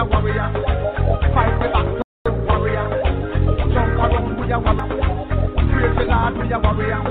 [0.00, 0.48] a warrior.
[1.34, 2.00] Fight the battle.
[2.46, 2.86] warrior.
[3.72, 4.88] Jump around, we a warrior.
[5.70, 7.09] Praise the Lord, we a warrior.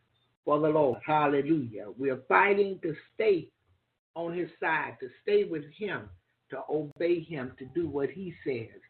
[0.44, 1.00] for the Lord.
[1.06, 1.86] Hallelujah.
[1.96, 3.48] We're fighting to stay
[4.14, 6.08] on his side, to stay with him,
[6.50, 8.80] to obey him, to do what he says.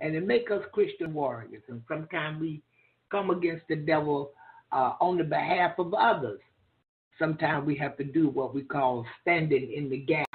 [0.00, 1.62] And to make us Christian warriors.
[1.68, 2.62] And sometimes we
[3.10, 4.32] come against the devil
[4.72, 6.40] uh, on the behalf of others.
[7.18, 10.26] Sometimes we have to do what we call standing in the gap.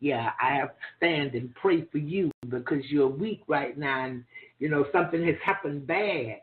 [0.00, 4.24] Yeah, I have to stand and pray for you because you're weak right now and
[4.58, 6.42] you know something has happened bad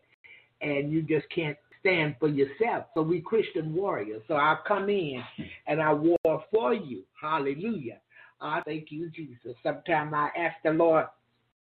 [0.62, 2.86] and you just can't stand for yourself.
[2.94, 4.22] So we Christian warriors.
[4.28, 5.22] So I come in
[5.68, 7.04] and I war for you.
[7.20, 7.98] Hallelujah.
[8.40, 9.56] I thank you, Jesus.
[9.62, 11.06] Sometimes I ask the Lord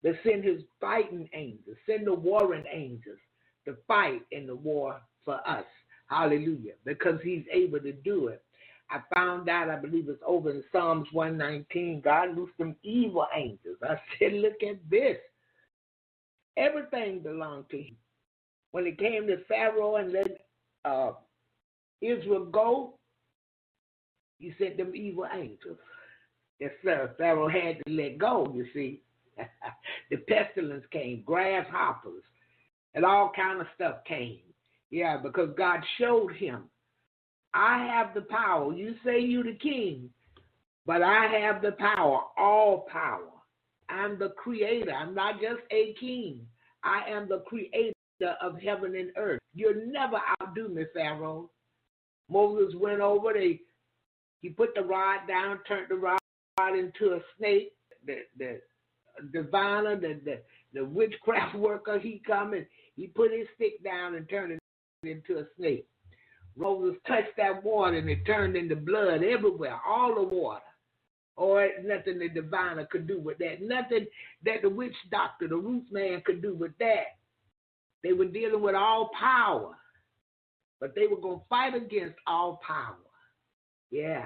[0.04, 3.20] to send his fighting angels, send the warring angels
[3.66, 5.66] to fight in the war for us.
[6.08, 6.74] Hallelujah.
[6.86, 8.42] Because he's able to do it.
[8.90, 13.78] I found out, I believe it's over in Psalms 119, God loosed some evil angels.
[13.82, 15.18] I said, look at this.
[16.58, 17.96] Everything belonged to him
[18.74, 20.46] when it came to Pharaoh and let
[20.84, 21.12] uh,
[22.02, 22.96] Israel go,
[24.40, 25.78] he sent them evil angels.
[26.60, 27.14] Yes, sir.
[27.18, 29.02] Pharaoh had to let go, you see.
[30.10, 32.24] the pestilence came, grasshoppers,
[32.96, 34.40] and all kind of stuff came.
[34.90, 36.64] Yeah, because God showed him,
[37.54, 38.74] I have the power.
[38.74, 40.10] You say you the king,
[40.88, 43.30] but I have the power, all power.
[43.88, 44.92] I'm the creator.
[44.92, 46.42] I'm not just a king.
[46.84, 47.93] I am the creator
[48.42, 49.40] of heaven and earth.
[49.54, 51.50] You'll never outdo me, Pharaoh.
[52.30, 53.60] Moses went over, they
[54.42, 56.20] he put the rod down, turned the rod
[56.78, 57.74] into a snake.
[58.06, 58.60] The the
[59.32, 60.42] diviner, the, the
[60.74, 62.66] the witchcraft worker, he come and
[62.96, 64.60] he put his stick down and turned it
[65.04, 65.88] into a snake.
[66.56, 70.62] Moses touched that water and it turned into blood everywhere, all the water.
[71.36, 73.62] Oh, or nothing the diviner could do with that.
[73.62, 74.06] Nothing
[74.46, 77.18] that the witch doctor, the root man could do with that.
[78.04, 79.76] They were dealing with all power.
[80.80, 82.98] But they were going to fight against all power.
[83.90, 84.26] Yeah.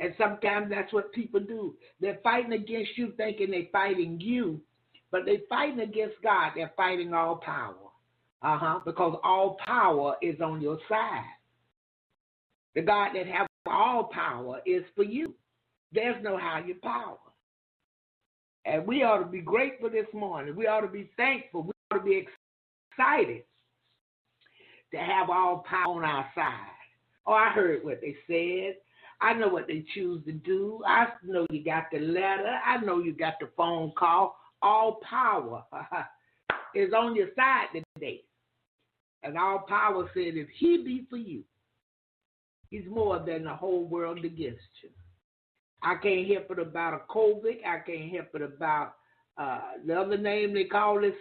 [0.00, 1.76] And sometimes that's what people do.
[2.00, 4.60] They're fighting against you thinking they're fighting you,
[5.12, 6.52] but they're fighting against God.
[6.56, 7.74] They're fighting all power.
[8.42, 8.80] Uh huh.
[8.84, 11.22] Because all power is on your side.
[12.74, 15.32] The God that has all power is for you.
[15.92, 17.18] There's no higher power.
[18.66, 20.56] And we ought to be grateful this morning.
[20.56, 21.62] We ought to be thankful.
[21.62, 22.26] We ought to be
[22.96, 23.42] excited
[24.92, 26.70] to have all power on our side.
[27.26, 28.76] Oh, I heard what they said.
[29.20, 30.82] I know what they choose to do.
[30.86, 32.58] I know you got the letter.
[32.66, 34.36] I know you got the phone call.
[34.60, 35.64] All power
[36.74, 38.22] is on your side today.
[39.22, 41.42] And all power said, if he be for you,
[42.68, 44.90] he's more than the whole world against you.
[45.82, 47.64] I can't help it about a COVID.
[47.66, 48.94] I can't help it about
[49.38, 51.14] uh, the other name they call this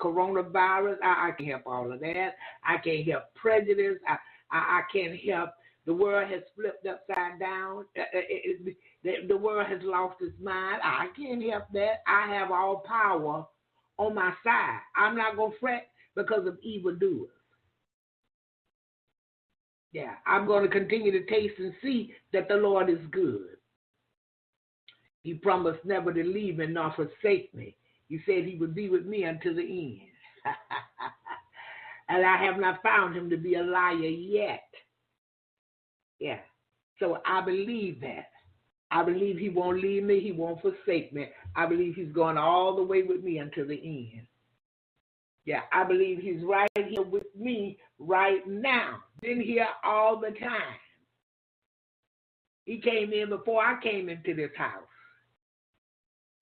[0.00, 0.96] coronavirus.
[1.02, 2.36] I, I can't help all of that.
[2.64, 3.98] I can't help prejudice.
[4.08, 4.16] I,
[4.50, 5.50] I, I can't help
[5.88, 7.86] the world has flipped upside down.
[7.96, 10.82] Uh, uh, it, it, the, the world has lost its mind.
[10.84, 12.02] I can't help that.
[12.06, 13.46] I have all power
[13.96, 14.80] on my side.
[14.94, 17.30] I'm not going to fret because of evildoers.
[19.92, 23.56] Yeah, I'm going to continue to taste and see that the Lord is good.
[25.22, 27.74] He promised never to leave me nor forsake me.
[28.08, 30.00] He said he would be with me until the end.
[32.08, 34.64] and I have not found him to be a liar yet.
[36.18, 36.38] Yeah.
[36.98, 38.26] So I believe that.
[38.90, 40.20] I believe he won't leave me.
[40.20, 41.26] He won't forsake me.
[41.54, 44.26] I believe he's going all the way with me until the end.
[45.44, 48.98] Yeah, I believe he's right here with me right now.
[49.20, 50.76] Been here all the time.
[52.64, 54.87] He came in before I came into this house.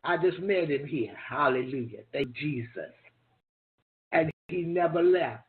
[0.07, 1.15] I just met him here.
[1.29, 2.01] Hallelujah.
[2.13, 2.93] Thank Jesus.
[4.13, 5.43] And he never left.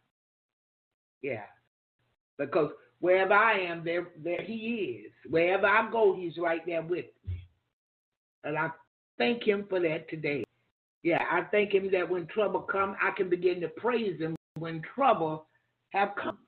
[1.22, 1.44] Yeah.
[2.38, 5.12] Because wherever I am, there, there he is.
[5.30, 7.46] Wherever I go, he's right there with me.
[8.44, 8.70] And I
[9.18, 10.44] thank him for that today.
[11.04, 14.82] Yeah, I thank him that when trouble comes, I can begin to praise him when
[14.96, 15.46] trouble
[15.90, 16.40] have come.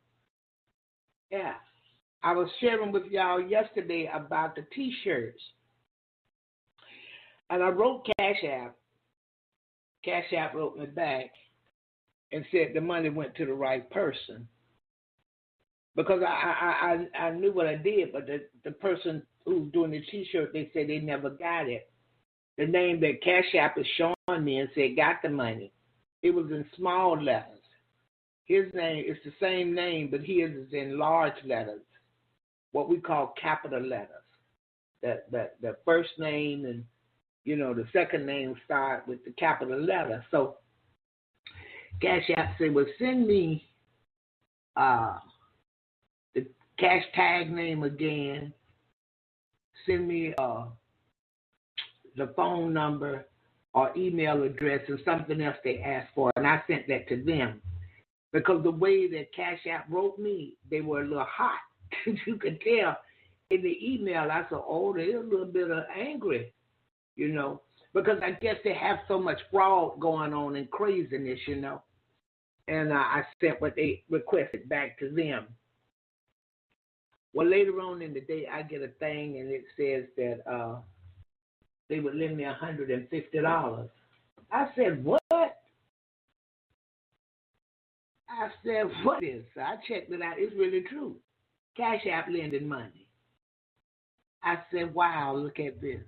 [1.32, 1.54] Yeah.
[2.24, 5.42] I was sharing with y'all yesterday about the t-shirts.
[7.50, 8.76] And I wrote Cash App.
[10.06, 11.32] Cash App wrote me back
[12.32, 14.48] and said the money went to the right person.
[15.96, 19.92] Because I I, I, I knew what I did, but the, the person who's doing
[19.92, 21.90] the t-shirt, they said they never got it.
[22.58, 25.72] The name that Cash App is showing me and said got the money.
[26.22, 27.60] It was in small letters.
[28.46, 31.82] His name is the same name, but his is in large letters,
[32.72, 34.08] what we call capital letters.
[35.02, 36.84] That the, the first name and
[37.50, 40.24] you know the second name start with the capital letter.
[40.30, 40.58] So
[42.00, 43.66] Cash App said, "Well, send me
[44.76, 45.18] uh,
[46.36, 46.46] the
[46.78, 48.54] cash tag name again.
[49.88, 50.66] Send me uh,
[52.16, 53.26] the phone number
[53.74, 57.62] or email address and something else they asked for, and I sent that to them."
[58.32, 61.58] because the way that Cash App wrote me, they were a little hot.
[62.28, 62.96] you could tell
[63.50, 64.30] in the email.
[64.32, 66.54] I said, "Oh, they're a little bit of angry,"
[67.20, 67.62] you know,
[67.94, 71.82] because I guess they have so much fraud going on and craziness, you know.
[72.68, 75.48] And uh, I sent what they requested back to them.
[77.34, 80.78] Well, later on in the day, I get a thing and it says that uh,
[81.90, 83.90] they would lend me a hundred and fifty dollars.
[84.52, 85.22] I said, "What?"
[88.30, 89.44] I said, what is?
[89.58, 90.36] I checked it out.
[90.38, 91.16] It's really true.
[91.76, 93.08] Cash App lending money.
[94.44, 96.04] I said, wow, look at this.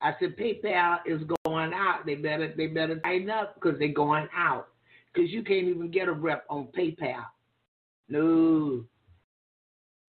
[0.00, 2.06] I said, PayPal is going out.
[2.06, 4.68] They better they better tighten up because they're going out.
[5.12, 7.24] Because you can't even get a rep on PayPal.
[8.08, 8.84] No.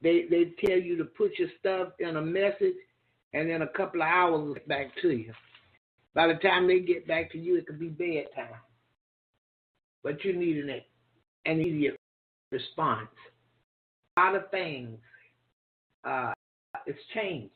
[0.02, 2.76] They they tell you to put your stuff in a message
[3.32, 5.32] and then a couple of hours back to you.
[6.14, 8.60] By the time they get back to you, it could be bedtime.
[10.02, 10.82] But you need an an
[11.46, 11.96] immediate
[12.52, 13.08] response.
[14.16, 14.98] A lot of things
[16.04, 16.32] uh,
[16.86, 17.50] is changing.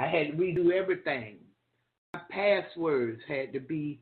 [0.00, 1.36] I had to redo everything.
[2.14, 4.00] My passwords had to be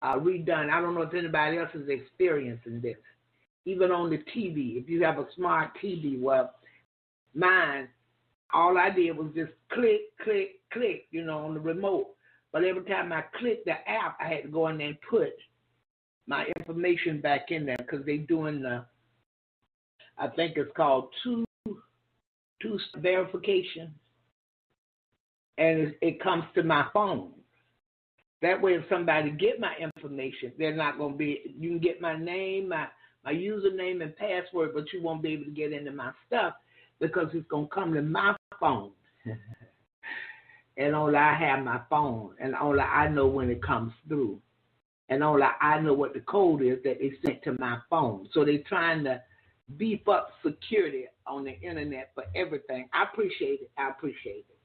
[0.00, 0.70] uh, redone.
[0.70, 2.96] I don't know if anybody else is experiencing this.
[3.66, 6.54] Even on the TV, if you have a smart TV, well,
[7.34, 7.88] mine,
[8.54, 12.14] all I did was just click, click, click, you know, on the remote.
[12.50, 15.34] But every time I clicked the app, I had to go in there and put
[16.26, 18.86] my information back in there because they're doing the,
[20.16, 21.44] I think it's called two
[22.62, 23.94] two verification,
[25.58, 27.32] and it, comes to my phone.
[28.40, 31.54] That way, if somebody get my information, they're not going to be.
[31.58, 32.86] You can get my name, my
[33.24, 36.54] my username and password, but you won't be able to get into my stuff
[37.00, 38.92] because it's going to come to my phone.
[40.76, 44.40] and only I have my phone, and only I know when it comes through,
[45.08, 48.28] and only I know what the code is that they sent to my phone.
[48.32, 49.20] So they're trying to
[49.76, 52.88] beef up security on the internet for everything.
[52.92, 53.70] I appreciate it.
[53.76, 54.57] I appreciate it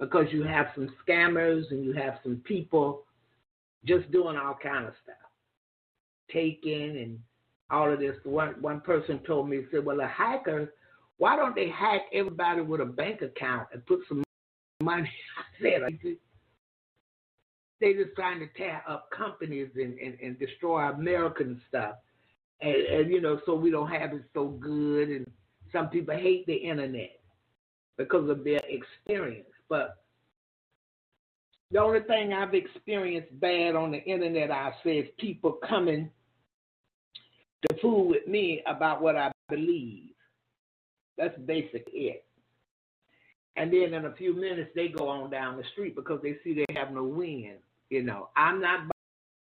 [0.00, 3.04] because you have some scammers and you have some people
[3.84, 5.16] just doing all kind of stuff,
[6.32, 7.18] taking and
[7.70, 8.16] all of this.
[8.24, 10.72] One one person told me, said, "Well, a hacker,
[11.18, 14.24] why don't they hack everybody with a bank account and put some
[14.82, 16.16] money?" I said,
[17.80, 21.96] "They just trying to tear up companies and, and, and destroy American stuff,
[22.62, 25.08] and, and you know, so we don't have it so good.
[25.10, 25.30] And
[25.72, 27.20] some people hate the internet
[27.96, 29.96] because of their experience, but."
[31.70, 36.10] The only thing I've experienced bad on the internet, I say, is people coming
[37.62, 40.10] to fool with me about what I believe.
[41.16, 42.24] That's basically it.
[43.56, 46.54] And then in a few minutes, they go on down the street because they see
[46.54, 47.58] they have no wind.
[47.88, 48.88] You know, I'm not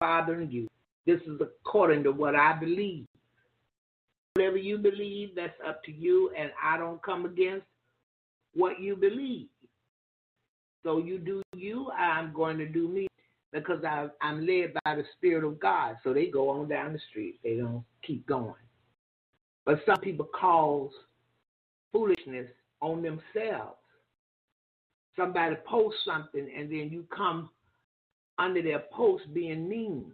[0.01, 0.69] bothering you.
[1.07, 3.07] This is according to what I believe.
[4.35, 7.65] Whatever you believe, that's up to you, and I don't come against
[8.55, 9.49] what you believe.
[10.89, 13.09] So you do you, I'm going to do me
[13.53, 15.97] because I, I'm led by the Spirit of God.
[16.03, 17.41] So they go on down the street.
[17.45, 18.55] They don't keep going.
[19.67, 20.91] But some people cause
[21.93, 22.47] foolishness
[22.81, 23.77] on themselves.
[25.15, 27.51] Somebody posts something and then you come
[28.39, 30.11] under their post being mean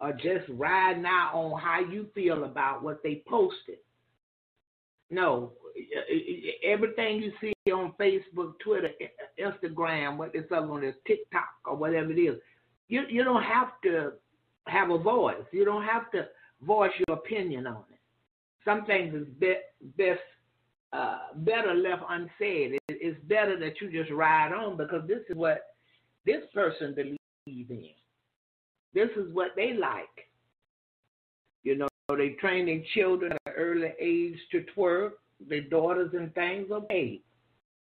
[0.00, 3.78] or just riding out on how you feel about what they posted.
[5.10, 5.54] No,
[6.64, 8.90] everything you see on Facebook, Twitter,
[9.38, 12.40] Instagram, what this other one is, TikTok or whatever it is,
[12.88, 14.12] you you don't have to
[14.66, 15.44] have a voice.
[15.52, 16.26] You don't have to
[16.62, 17.98] voice your opinion on it.
[18.64, 19.54] Some things is be,
[19.96, 20.20] best
[20.92, 22.74] uh, better left unsaid.
[22.74, 25.62] It, it's better that you just ride on because this is what
[26.24, 27.90] this person believes in.
[28.94, 30.08] This is what they like.
[31.64, 35.12] You know, they train their children at an early age to twerk,
[35.48, 36.70] their daughters and things.
[36.70, 37.20] Okay,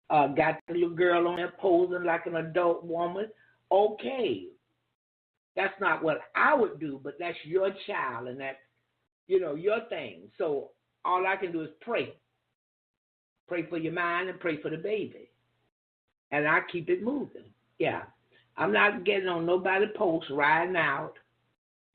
[0.09, 3.27] uh, got the little girl on there posing like an adult woman.
[3.71, 4.47] Okay,
[5.55, 8.57] that's not what I would do, but that's your child and that's,
[9.27, 10.23] you know, your thing.
[10.37, 10.71] So
[11.05, 12.13] all I can do is pray.
[13.47, 15.29] Pray for your mind and pray for the baby.
[16.31, 17.45] And I keep it moving.
[17.79, 18.03] Yeah.
[18.57, 21.13] I'm not getting on nobody post riding out.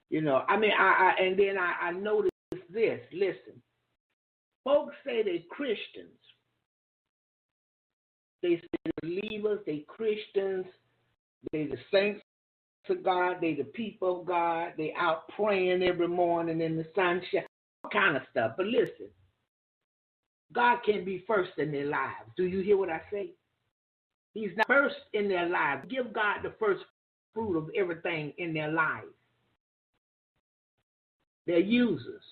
[0.08, 2.32] You know, I mean, I, I and then I, I noticed
[2.70, 3.00] this.
[3.12, 3.60] Listen,
[4.66, 6.18] folks say they're Christians.
[8.42, 10.66] They say believers, they Christians,
[11.52, 12.20] they the saints
[12.87, 13.37] to God.
[13.40, 14.73] They the people of God.
[14.76, 17.46] They out praying every morning in the sunshine,
[17.85, 18.52] all kind of stuff.
[18.56, 19.08] But listen,
[20.52, 22.30] God can't be first in their lives.
[22.37, 23.30] Do you hear what I say?
[24.35, 25.87] He's not first in their lives.
[25.88, 26.85] Give God the first
[27.32, 29.06] fruit of everything in their lives.
[31.46, 32.23] They're users.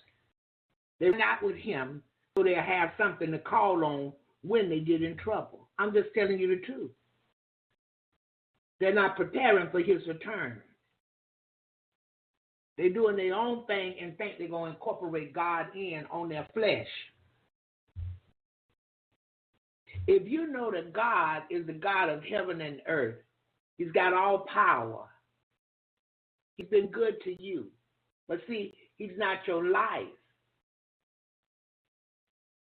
[1.01, 2.03] They're not with Him,
[2.37, 4.13] so they'll have something to call on
[4.43, 5.69] when they get in trouble.
[5.79, 6.91] I'm just telling you the truth.
[8.81, 10.61] They're not preparing for his return.
[12.77, 16.47] They're doing their own thing and think they're going to incorporate God in on their
[16.53, 16.89] flesh.
[20.07, 23.17] If you know that God is the God of heaven and earth,
[23.79, 25.07] He's got all power.
[26.57, 27.69] He's been good to you.
[28.29, 30.13] But see, He's not your life.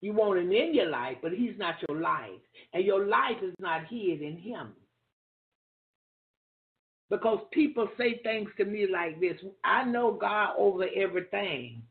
[0.01, 2.41] You want Him in your life, but He's not your life.
[2.73, 4.73] And your life is not hid in Him.
[7.09, 11.83] Because people say things to me like this I know God over everything.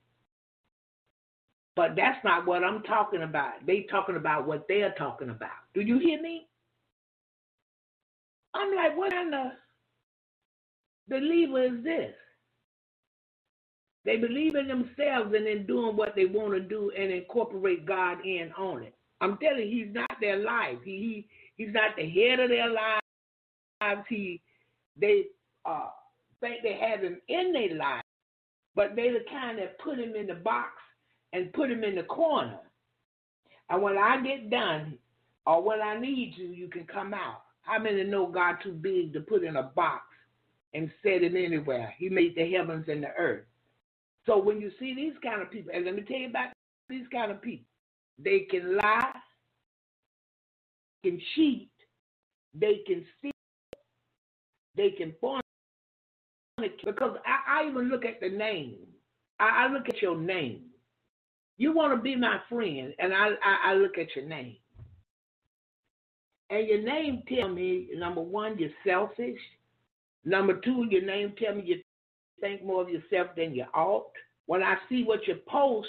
[1.77, 3.65] But that's not what I'm talking about.
[3.67, 5.51] They talking about what they're talking about.
[5.75, 6.47] Do you hear me?
[8.55, 9.47] I'm like, what kind of
[11.09, 12.15] believer is this?
[14.05, 18.25] They believe in themselves and in doing what they want to do and incorporate God
[18.25, 18.95] in on it.
[19.21, 20.79] I'm telling you, He's not their life.
[20.85, 21.27] He,
[21.57, 24.07] he He's not the head of their lives.
[24.09, 24.41] He
[24.99, 25.25] they
[25.65, 25.89] uh,
[26.41, 28.03] think they have him in their life,
[28.75, 30.71] but they the kind that put him in the box
[31.33, 32.61] and put him in the corner.
[33.71, 34.99] And when I get done,
[35.47, 37.43] or when I need you, you can come out.
[37.63, 40.03] How many know God too big to put in a box
[40.75, 41.95] and set him anywhere?
[41.99, 43.45] He made the heavens and the earth.
[44.31, 46.53] So when you see these kind of people, and let me tell you about
[46.89, 47.67] these kind of people,
[48.17, 49.11] they can lie,
[51.03, 51.69] can cheat,
[52.55, 53.33] they can steal,
[54.77, 55.43] they can fornicate.
[56.85, 58.77] Because I, I even look at the name.
[59.41, 60.67] I, I look at your name.
[61.59, 64.55] You want to be my friend, and I, I, I look at your name.
[66.51, 69.41] And your name tell me, number one, you're selfish.
[70.25, 71.83] Number two, your name tell me you
[72.41, 74.07] think more of yourself than you ought.
[74.47, 75.89] When I see what you post,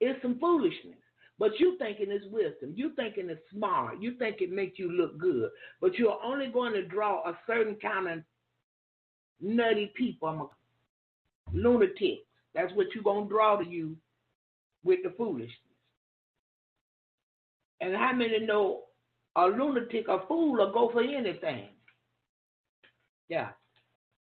[0.00, 0.96] it's some foolishness.
[1.38, 2.72] But you thinking it's wisdom.
[2.76, 4.00] You thinking it's smart.
[4.00, 5.50] You think it makes you look good.
[5.80, 8.18] But you're only going to draw a certain kind of
[9.40, 10.28] nutty people.
[10.28, 10.48] I'm a
[11.52, 12.24] lunatic.
[12.54, 13.96] That's what you're going to draw to you
[14.84, 15.50] with the foolishness.
[17.80, 18.82] And how many know
[19.36, 21.68] a lunatic, a fool, will go for anything?
[23.28, 23.48] Yeah.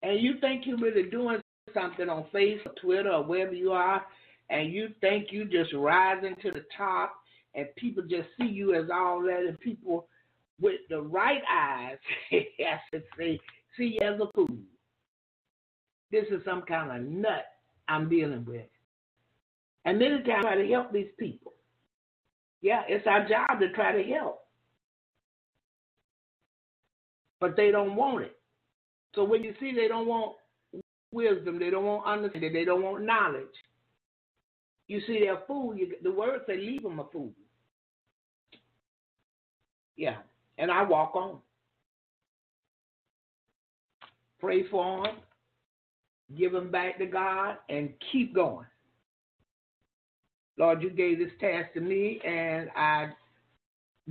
[0.01, 1.40] And you think you're really doing
[1.73, 4.05] something on Facebook, Twitter, or wherever you are,
[4.49, 7.13] and you think you just rising to the top,
[7.55, 10.07] and people just see you as all that, and people
[10.59, 11.97] with the right eyes,
[12.31, 13.39] I should say,
[13.77, 14.57] see you as a fool.
[16.11, 17.45] This is some kind of nut
[17.87, 18.67] I'm dealing with.
[19.85, 21.53] And many times I try to help these people.
[22.61, 24.41] Yeah, it's our job to try to help.
[27.39, 28.37] But they don't want it.
[29.15, 30.35] So when you see they don't want
[31.11, 33.45] wisdom, they don't want understanding, they don't want knowledge.
[34.87, 35.75] You see they're fool.
[35.75, 37.31] You, the word say leave them a fool.
[39.95, 40.17] Yeah,
[40.57, 41.37] and I walk on.
[44.39, 45.17] Pray for them,
[46.37, 48.65] give them back to God, and keep going.
[50.57, 53.09] Lord, you gave this task to me, and I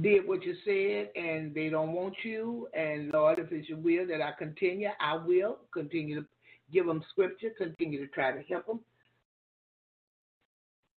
[0.00, 2.68] did what you said, and they don't want you.
[2.74, 6.26] And Lord, if it's your will that I continue, I will continue to
[6.72, 8.80] give them scripture, continue to try to help them.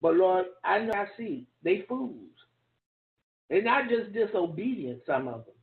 [0.01, 2.29] But Lord, I know I see they fools.
[3.49, 5.55] They're not just disobedient, some of them.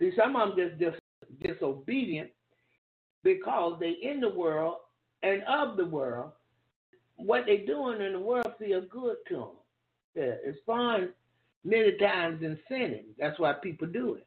[0.00, 2.30] See, some of them just dis- disobedient
[3.22, 4.76] because they in the world
[5.22, 6.32] and of the world.
[7.16, 9.48] What they doing in the world feel good to them.
[10.14, 11.10] Yeah, it's fun
[11.64, 13.06] many times in sinning.
[13.18, 14.26] That's why people do it.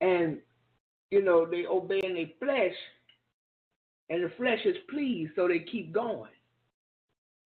[0.00, 0.38] And,
[1.10, 2.74] you know, they obeying their flesh,
[4.10, 6.30] and the flesh is pleased, so they keep going.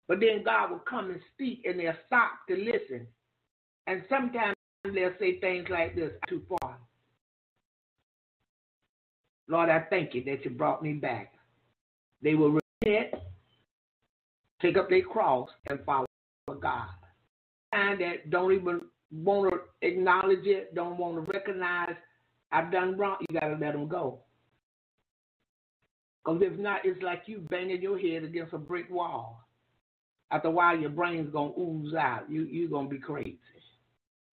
[0.07, 3.07] But then God will come and speak, and they'll stop to listen.
[3.87, 6.77] And sometimes they'll say things like this too far.
[9.47, 11.33] Lord, I thank you that you brought me back.
[12.21, 13.21] They will repent,
[14.61, 16.07] take up their cross, and follow
[16.59, 16.89] God.
[17.73, 21.95] And that don't even want to acknowledge it, don't want to recognize
[22.51, 24.19] I've done wrong, you got to let them go.
[26.25, 29.47] Because if not, it's like you banging your head against a brick wall.
[30.31, 32.29] After a while, your brain's going to ooze out.
[32.29, 33.37] You, you're going to be crazy.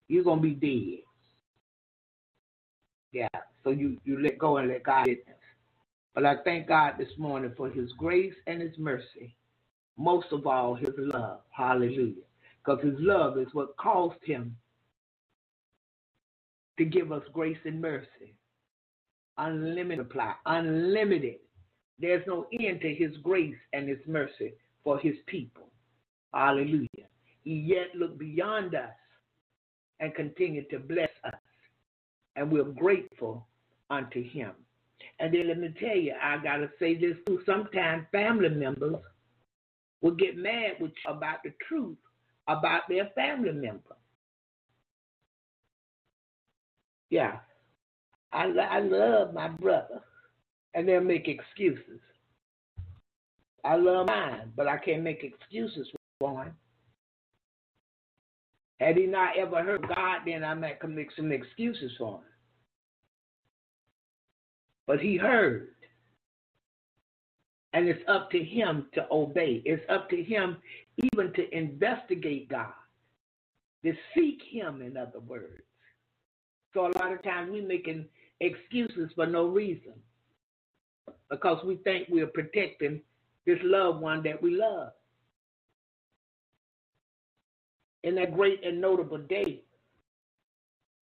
[0.07, 1.03] You're going to be dead.
[3.11, 5.37] Yeah, so you, you let go and let God witness.
[6.15, 9.35] But I thank God this morning for his grace and his mercy.
[9.97, 11.41] Most of all, his love.
[11.51, 12.23] Hallelujah.
[12.65, 14.57] Because his love is what caused him
[16.77, 18.35] to give us grace and mercy.
[19.37, 21.37] Unlimited supply, unlimited.
[22.03, 25.69] There's no end to his grace and his mercy for his people.
[26.33, 27.07] Hallelujah.
[27.45, 28.91] He yet look beyond us
[30.01, 31.39] and continue to bless us.
[32.35, 33.47] And we're grateful
[33.89, 34.51] unto him.
[35.21, 37.39] And then let me tell you, I got to say this too.
[37.45, 38.97] Sometimes family members
[40.01, 41.95] will get mad with you about the truth
[42.49, 43.95] about their family member.
[47.09, 47.37] Yeah.
[48.33, 50.01] I, I love my brother,
[50.73, 52.01] and they'll make excuses.
[53.63, 55.87] I love mine, but I can't make excuses
[56.19, 56.53] for him.
[58.79, 62.23] Had he not ever heard God, then I might make some excuses for him.
[64.85, 65.69] But he heard.
[67.71, 69.61] And it's up to him to obey.
[69.65, 70.57] It's up to him
[70.97, 72.73] even to investigate God,
[73.83, 75.63] to seek him, in other words.
[76.73, 78.05] So a lot of times we're making
[78.41, 79.93] excuses for no reason
[81.29, 83.01] because we think we're protecting
[83.45, 84.91] this loved one that we love.
[88.03, 89.61] In that great and notable day,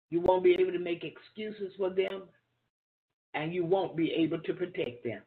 [0.10, 2.23] you won't be able to make excuses for them
[3.33, 5.21] and you won't be able to protect them.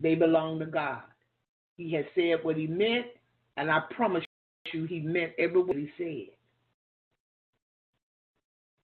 [0.00, 1.02] They belong to God.
[1.76, 3.06] He has said what he meant,
[3.56, 4.24] and I promise
[4.72, 6.34] you, he meant every word he said.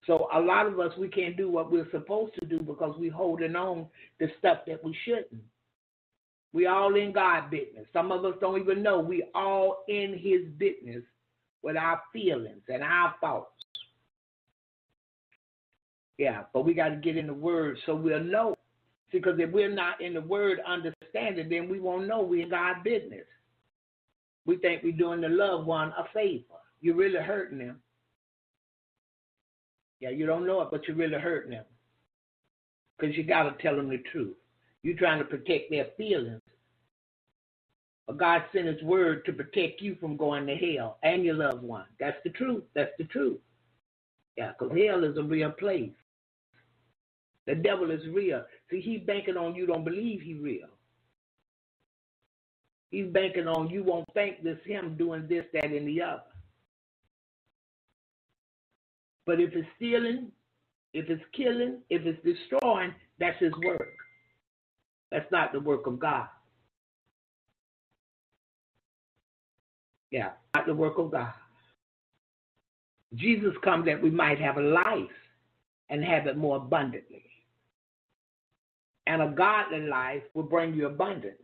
[0.07, 3.13] So a lot of us, we can't do what we're supposed to do because we're
[3.13, 3.87] holding on
[4.21, 5.43] to stuff that we shouldn't.
[6.53, 7.87] We all in God business.
[7.93, 11.03] Some of us don't even know we all in his business
[11.63, 13.51] with our feelings and our thoughts.
[16.19, 18.55] Yeah, but we got to get in the word so we'll know.
[19.13, 22.51] See, because if we're not in the word understanding, then we won't know we're in
[22.51, 23.27] God business.
[24.47, 26.45] We think we're doing the loved one a favor.
[26.81, 27.81] You're really hurting them.
[30.01, 31.65] Yeah, you don't know it, but you're really hurting them.
[32.99, 34.37] Because you got to tell them the truth.
[34.83, 36.41] You're trying to protect their feelings.
[38.07, 41.63] But God sent His word to protect you from going to hell and your loved
[41.63, 41.87] one.
[41.99, 42.65] That's the truth.
[42.75, 43.41] That's the truth.
[44.37, 45.91] Yeah, because hell is a real place.
[47.47, 48.45] The devil is real.
[48.71, 50.69] See, he's banking on you don't believe he's real.
[52.91, 56.23] He's banking on you won't think this him doing this, that, and the other.
[59.27, 60.31] But if it's stealing,
[60.93, 63.89] if it's killing, if it's destroying, that's his work.
[65.11, 66.29] That's not the work of God.
[70.11, 71.33] Yeah, not the work of God.
[73.15, 75.11] Jesus come that we might have a life
[75.91, 77.25] and have it more abundantly.
[79.07, 81.37] And a godly life will bring you abundance.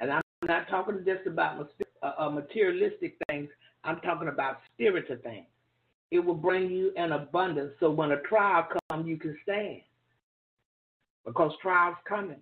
[0.00, 1.70] And I'm not talking just about
[2.02, 3.48] uh, uh, materialistic things.
[3.84, 5.46] I'm talking about spiritual things.
[6.10, 9.80] It will bring you an abundance so when a trial comes, you can stand.
[11.26, 12.40] Because trials coming.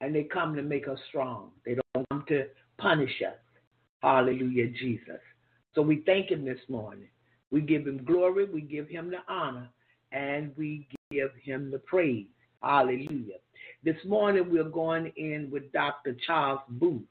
[0.00, 1.50] And they come to make us strong.
[1.64, 2.46] They don't come to
[2.78, 3.36] punish us.
[4.02, 5.20] Hallelujah, Jesus.
[5.74, 7.08] So we thank him this morning.
[7.50, 9.68] We give him glory, we give him the honor,
[10.10, 12.26] and we give him the praise.
[12.62, 13.36] Hallelujah.
[13.84, 16.16] This morning we're going in with Dr.
[16.26, 17.02] Charles Booth,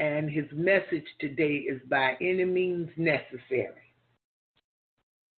[0.00, 3.68] and his message today is by any means necessary.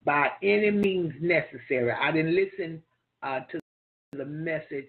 [0.04, 1.90] By any means necessary.
[1.90, 2.80] I didn't listen
[3.24, 3.60] uh, to
[4.16, 4.86] the message.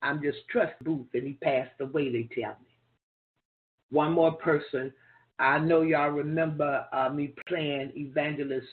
[0.00, 2.68] I'm just trust Booth, and he passed away, they tell me.
[3.90, 4.90] One more person.
[5.38, 8.66] I know y'all remember uh, me playing Evangelist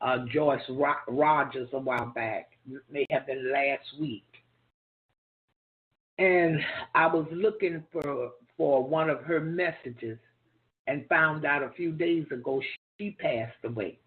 [0.00, 0.62] uh, Joyce
[1.08, 2.52] Rodgers a while back.
[2.90, 4.24] May have been last week.
[6.16, 6.58] And
[6.94, 10.18] I was looking for for one of her messages
[10.86, 12.60] and found out a few days ago
[12.98, 13.98] she passed away.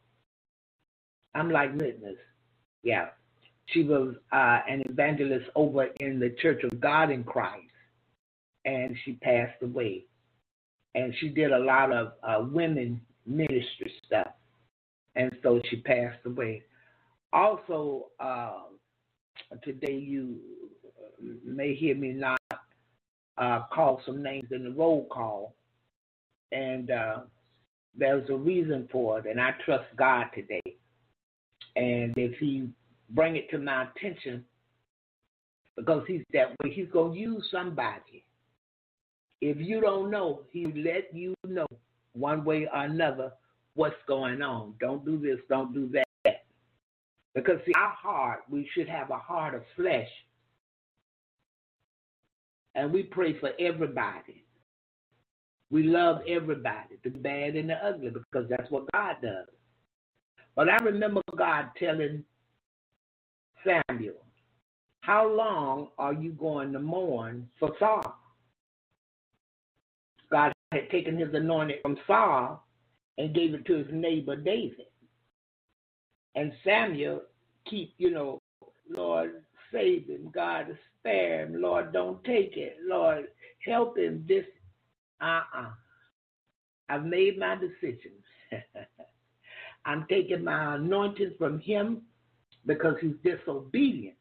[1.34, 2.18] I'm like, witness.
[2.84, 3.08] Yeah.
[3.66, 7.66] She was uh, an evangelist over in the Church of God in Christ,
[8.64, 10.06] and she passed away.
[10.94, 14.28] And she did a lot of uh, women ministry stuff
[15.16, 16.62] and so she passed away.
[17.32, 18.60] Also, uh,
[19.64, 20.38] today you
[21.44, 22.40] may hear me not
[23.38, 25.56] uh, call some names in the roll call,
[26.52, 27.20] and uh,
[27.98, 30.62] there's a reason for it, and I trust God today.
[31.76, 32.70] And if He
[33.10, 34.46] bring it to my attention,
[35.76, 38.26] because He's that way, He's gonna use somebody.
[39.42, 41.68] If you don't know, He let you know
[42.14, 43.32] one way or another
[43.76, 44.76] what's going on.
[44.80, 46.06] Don't do this, don't do that.
[47.34, 50.08] Because, see, our heart, we should have a heart of flesh.
[52.76, 54.46] And we pray for everybody.
[55.72, 59.48] We love everybody, the bad and the ugly, because that's what God does.
[60.56, 62.24] But I remember God telling
[63.66, 64.16] Samuel,
[65.02, 68.16] How long are you going to mourn for Saul?
[70.32, 72.66] God had taken his anointing from Saul
[73.18, 74.88] and gave it to his neighbor David.
[76.36, 77.24] And Samuel
[77.70, 78.40] keep, you know,
[78.90, 80.32] Lord, save him.
[80.34, 81.62] God, spare him.
[81.62, 82.78] Lord, don't take it.
[82.86, 83.26] Lord,
[83.66, 84.26] help him.
[84.28, 84.46] This,
[85.20, 85.72] uh-uh.
[86.90, 88.12] I've made my decision.
[89.86, 92.04] I'm taking my anointing from him
[92.66, 94.16] because he's disobedient.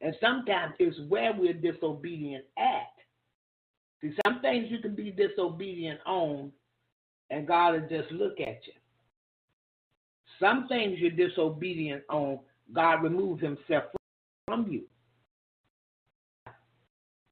[0.00, 2.92] And sometimes it's where we're disobedient at.
[4.00, 6.52] See, some things you can be disobedient on
[7.30, 8.74] and God will just look at you.
[10.38, 12.40] Some things you're disobedient on,
[12.72, 13.84] God removes himself
[14.52, 14.82] from you.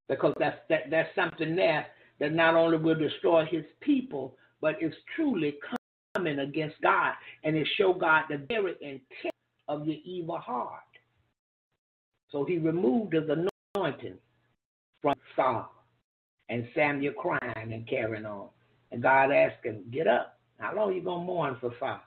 [0.08, 1.86] Because that's that, that's something there
[2.18, 5.56] that not only will destroy his people, but it's truly
[6.16, 7.12] coming against God
[7.44, 9.34] and it show God the very intent
[9.68, 10.80] of your evil heart.
[12.32, 14.18] So he removed his anointing
[15.02, 15.70] from Saul
[16.48, 18.48] and Samuel crying and carrying on.
[18.92, 20.38] And God asked him, Get up.
[20.58, 22.00] How long you going to mourn for Saul?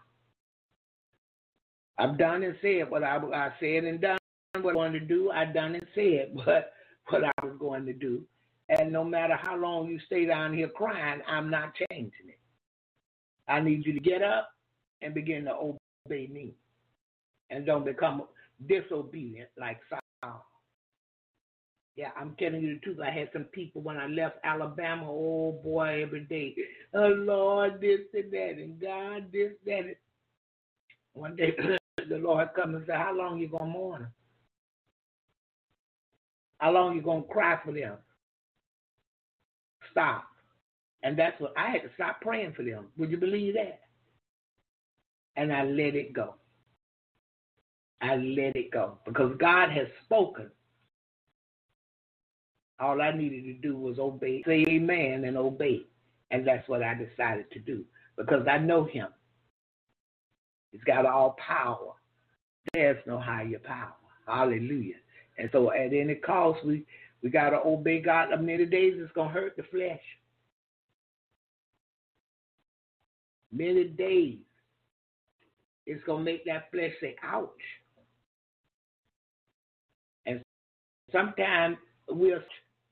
[1.98, 4.18] I've done and said what I, I said and done
[4.62, 5.32] what I wanted to do.
[5.32, 6.36] I've done and said.
[6.46, 6.74] But
[7.10, 8.24] what I was going to do.
[8.70, 12.40] And no matter how long you stay down here crying, I'm not changing it.
[13.48, 14.52] I need you to get up
[15.02, 16.54] and begin to obey me.
[17.50, 18.24] And don't become
[18.68, 20.46] disobedient like Saul.
[21.96, 23.00] Yeah, I'm telling you the truth.
[23.06, 26.56] I had some people when I left Alabama, oh boy, every day.
[26.94, 29.96] Oh Lord, this and that, and God, this, that.
[31.14, 31.54] One day
[32.10, 34.08] the Lord come and said, How long you gonna mourn?
[36.64, 37.98] How long you gonna cry for them?
[39.92, 40.24] Stop.
[41.04, 42.86] And that's what I had to stop praying for them.
[42.98, 43.82] Would you believe that?
[45.36, 46.36] And I let it go.
[48.02, 50.50] I let it go because God has spoken.
[52.80, 55.82] All I needed to do was obey, say amen, and obey.
[56.32, 57.84] And that's what I decided to do
[58.16, 59.10] because I know Him.
[60.72, 61.92] He's got all power.
[62.72, 63.96] There's no higher power.
[64.26, 64.96] Hallelujah.
[65.38, 66.86] And so at any cost, we,
[67.22, 68.32] we got to obey God.
[68.32, 70.02] A Many days it's going to hurt the flesh.
[73.52, 74.40] Many days
[75.86, 77.50] it's going to make that flesh say, ouch.
[80.26, 80.42] And
[81.12, 81.78] sometimes
[82.10, 82.40] we'll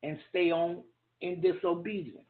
[0.04, 0.82] and stay on
[1.22, 2.26] in disobedience.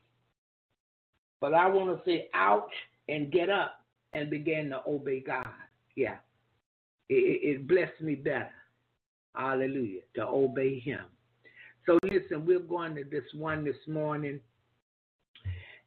[1.40, 2.72] But I want to say ouch
[3.08, 3.82] and get up
[4.14, 5.48] and begin to obey God.
[5.96, 6.18] Yeah.
[7.10, 8.50] It, it, blessed me better.
[9.36, 10.02] Hallelujah.
[10.16, 11.02] To obey Him.
[11.86, 14.40] So listen, we're going to this one this morning.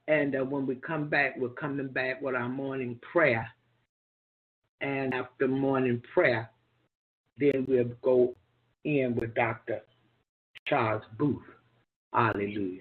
[0.09, 3.48] And uh, when we come back, we're coming back with our morning prayer.
[4.80, 6.50] And after morning prayer,
[7.38, 8.35] then we'll go
[8.85, 9.80] in with Dr.
[10.66, 11.42] Charles Booth.
[12.12, 12.80] Hallelujah.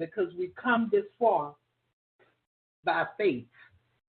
[0.00, 1.54] Because we come this far
[2.84, 3.46] by faith.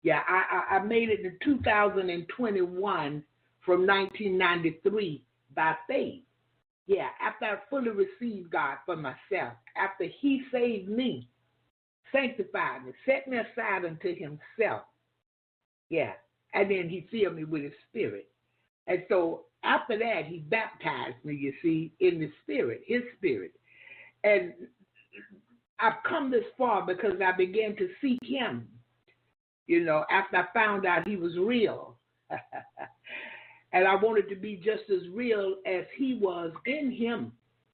[0.01, 3.23] Yeah, I, I, I made it to 2021
[3.65, 5.23] from 1993
[5.55, 6.21] by faith.
[6.87, 11.29] Yeah, after I fully received God for myself, after He saved me,
[12.11, 14.81] sanctified me, set me aside unto Himself.
[15.89, 16.13] Yeah,
[16.53, 18.27] and then He filled me with His Spirit.
[18.87, 23.53] And so after that, He baptized me, you see, in the Spirit, His Spirit.
[24.25, 24.53] And
[25.83, 28.67] I've come this far because I began to seek Him,
[29.67, 31.97] you know, after I found out He was real.
[33.73, 37.31] And I wanted to be just as real as he was in him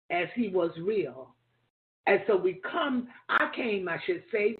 [0.09, 1.35] as he was real.
[2.07, 4.55] And so we come, I came, I should say,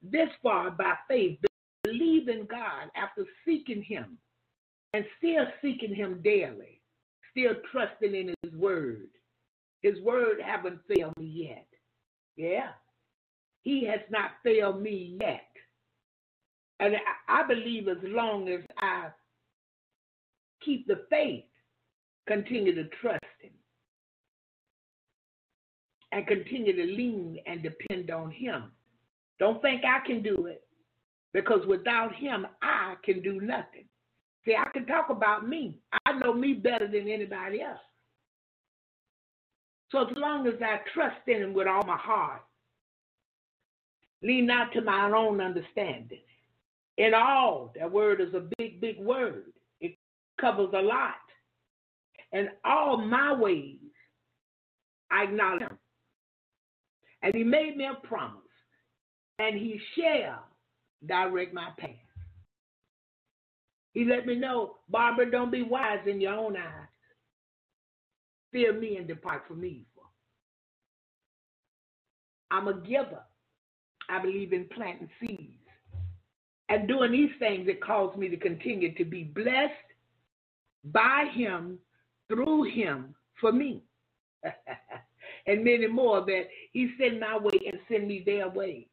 [0.00, 1.38] this far by faith,
[1.82, 4.16] believing God after seeking him
[4.94, 6.80] and still seeking him daily,
[7.32, 9.08] still trusting in his word.
[9.82, 11.66] His word haven't failed me yet.
[12.36, 12.70] Yeah.
[13.66, 15.48] He has not failed me yet.
[16.78, 16.94] And
[17.26, 19.08] I, believe as long as I
[20.64, 21.42] keep the faith,
[22.28, 23.50] continue to trust Him,
[26.12, 28.70] and continue to lean and depend on Him.
[29.40, 30.62] Don't think I can do it,
[31.32, 33.86] because without Him, I can do nothing.
[34.44, 35.80] See, I can talk about me.
[36.04, 37.80] I know me better than anybody else.
[39.90, 42.42] So as long as I trust in Him with all my heart,
[44.22, 46.20] lean not to my own understanding.
[46.98, 49.96] In all, that word is a big, big word It
[50.40, 51.14] covers a lot.
[52.32, 53.78] And all my ways,
[55.10, 55.78] I acknowledge him.
[57.22, 58.42] And he made me a promise.
[59.38, 60.44] And he shall
[61.06, 61.90] direct my path.
[63.92, 66.88] He let me know, Barbara, don't be wise in your own eyes.
[68.52, 69.84] Fear me and depart from evil.
[72.50, 73.22] I'm a giver.
[74.08, 75.52] I believe in planting seeds.
[76.68, 79.72] And doing these things, it calls me to continue to be blessed
[80.84, 81.78] by him,
[82.28, 83.82] through him, for me.
[85.46, 88.88] and many more that he sent my way and send me their way.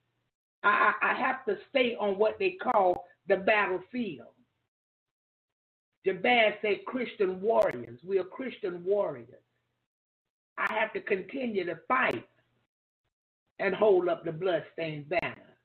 [0.63, 4.27] I, I have to stay on what they call the battlefield.
[6.05, 7.99] Jabez said Christian warriors.
[8.05, 9.29] We are Christian warriors.
[10.57, 12.25] I have to continue to fight
[13.59, 15.57] and hold up the bloodstained banner.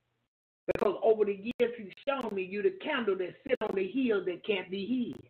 [0.67, 4.23] Because over the years, he's shown me you the candle that sit on the hill
[4.25, 5.29] that can't be hid.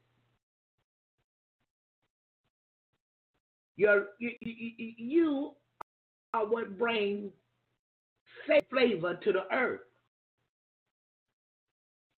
[3.77, 5.51] You're, you, you, you
[6.33, 7.31] are what brings
[8.69, 9.79] flavor to the earth.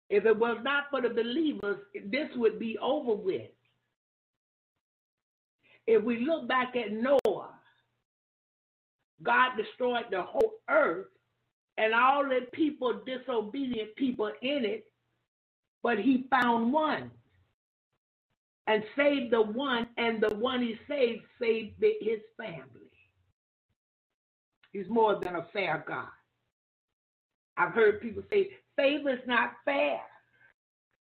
[0.10, 3.52] If it was not for the believers, this would be over with.
[5.86, 7.20] If we look back at Noah,
[9.24, 11.08] God destroyed the whole earth
[11.78, 14.86] and all the people, disobedient people in it,
[15.84, 17.12] but he found one
[18.68, 22.92] and saved the one, and the one he saved saved his family.
[24.74, 26.08] He's more than a fair God.
[27.58, 30.02] I've heard people say, favor is not fair.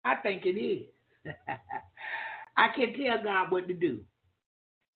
[0.05, 0.87] I think it is.
[2.57, 4.01] I can't tell God what to do.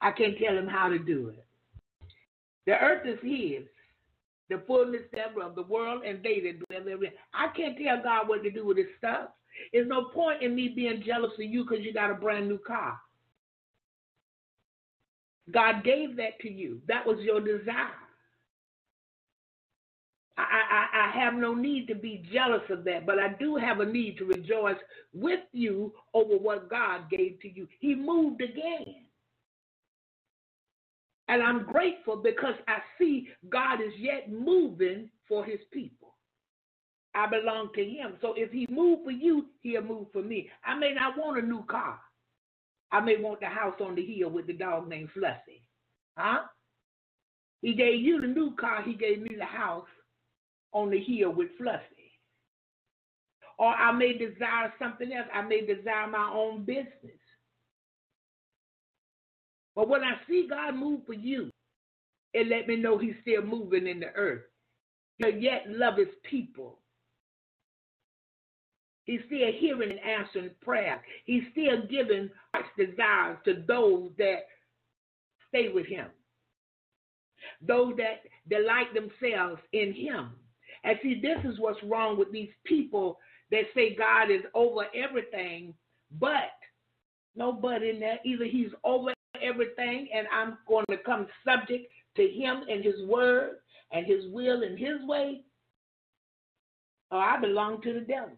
[0.02, 1.47] I can't tell him how to do it.
[2.68, 3.64] The earth is his,
[4.50, 7.14] the fullness thereof, the world and they that dwell therein.
[7.34, 9.30] I can't tell God what to do with his stuff.
[9.74, 12.60] There's no point in me being jealous of you because you got a brand new
[12.60, 13.00] car.
[15.52, 16.82] God gave that to you.
[16.88, 17.92] That was your desire.
[20.38, 23.80] I, I, I have no need to be jealous of that, but I do have
[23.80, 24.78] a need to rejoice
[25.14, 27.68] with you over what God gave to you.
[27.80, 29.07] He moved again.
[31.28, 36.16] And I'm grateful because I see God is yet moving for his people.
[37.14, 38.14] I belong to him.
[38.22, 40.50] So if he moved for you, he'll move for me.
[40.64, 42.00] I may not want a new car.
[42.92, 45.64] I may want the house on the hill with the dog named Fluffy.
[46.16, 46.44] Huh?
[47.62, 49.88] He gave you the new car, he gave me the house
[50.72, 52.12] on the hill with Fluffy.
[53.58, 55.28] Or I may desire something else.
[55.34, 57.20] I may desire my own business.
[59.78, 61.52] But when I see God move for you,
[62.34, 64.42] it let me know he's still moving in the earth.
[65.20, 66.80] He yet love his people.
[69.04, 71.00] He's still hearing and answering prayer.
[71.26, 74.48] He's still giving heart's desires to those that
[75.48, 76.08] stay with him.
[77.62, 80.32] Those that delight themselves in him.
[80.86, 83.20] And see, this is what's wrong with these people
[83.52, 85.76] that say God is over everything,
[86.20, 86.50] but
[87.36, 88.18] no but in there.
[88.26, 89.14] Either he's over
[89.44, 93.58] everything and I'm going to come subject to Him and His word
[93.92, 95.42] and His will and His way,
[97.12, 98.38] or I belong to the devil.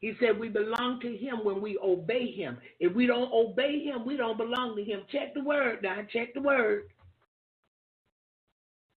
[0.00, 2.58] He said we belong to him when we obey him.
[2.78, 5.02] If we don't obey him, we don't belong to him.
[5.10, 5.98] Check the word now.
[6.12, 6.84] Check the word.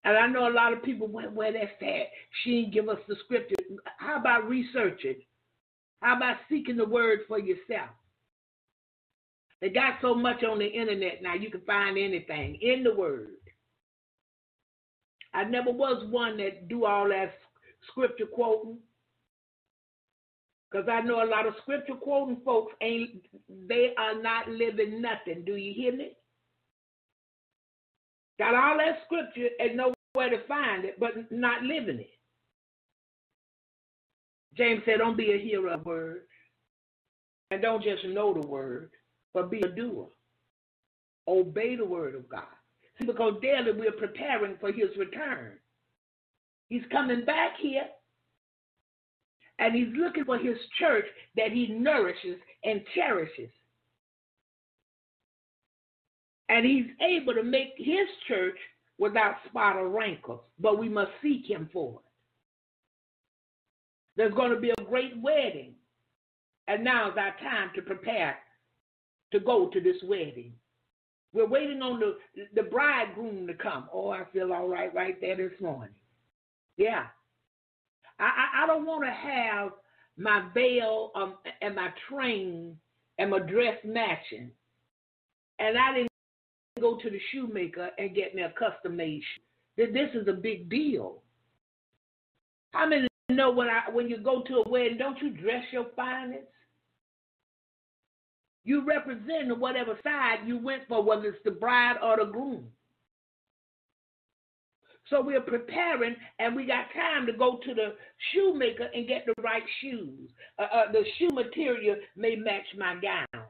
[0.03, 2.07] And I know a lot of people went where that's at.
[2.43, 3.55] She didn't give us the scripture.
[3.97, 5.17] How about researching?
[6.01, 7.89] How about seeking the word for yourself?
[9.61, 13.27] They got so much on the internet now, you can find anything in the word.
[15.33, 17.33] I never was one that do all that
[17.89, 18.79] scripture quoting.
[20.69, 23.25] Because I know a lot of scripture quoting folks ain't
[23.67, 25.43] they are not living nothing.
[25.45, 26.13] Do you hear me?
[28.39, 32.09] Got all that scripture and nowhere to find it, but not living it.
[34.57, 36.21] James said, Don't be a hearer of word.
[37.51, 38.91] And don't just know the word,
[39.33, 40.07] but be a doer.
[41.27, 42.43] Obey the word of God.
[42.99, 45.53] See, because daily we're preparing for his return.
[46.69, 47.85] He's coming back here
[49.59, 51.05] and he's looking for his church
[51.35, 53.51] that he nourishes and cherishes.
[56.49, 58.57] And he's able to make his church
[58.97, 62.05] without spot or wrinkle, but we must seek him for it.
[64.17, 65.75] There's going to be a great wedding,
[66.67, 68.37] and now is our time to prepare
[69.31, 70.53] to go to this wedding.
[71.33, 72.17] We're waiting on the,
[72.55, 73.87] the bridegroom to come.
[73.93, 75.95] Oh, I feel all right right there this morning.
[76.77, 77.05] Yeah,
[78.19, 79.71] I, I, I don't want to have
[80.17, 82.77] my veil um, and my train
[83.17, 84.51] and my dress matching.
[85.59, 86.09] And I didn't
[86.79, 89.91] go to the shoemaker and get me a custom made shoe.
[89.93, 91.21] This is a big deal.
[92.71, 95.87] How many know when I when you go to a wedding, don't you dress your
[95.95, 96.47] finest?
[98.63, 102.67] You represent whatever side you went for, whether it's the bride or the groom.
[105.09, 107.95] So we're preparing, and we got time to go to the
[108.31, 110.29] shoemaker and get the right shoes.
[110.57, 113.43] Uh, uh, the shoe material may match my gown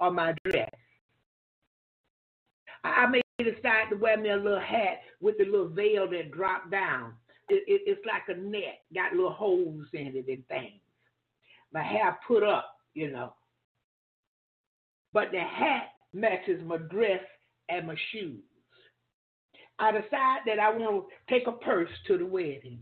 [0.00, 0.70] or my dress.
[2.82, 6.70] I may decide to wear me a little hat with the little veil that drop
[6.70, 7.12] down.
[7.48, 10.80] It, it, it's like a net, got little holes in it and things.
[11.72, 13.34] My hair put up, you know.
[15.18, 17.18] But the hat matches my dress
[17.68, 18.38] and my shoes.
[19.80, 22.78] I decide that I want to take a purse to the wedding.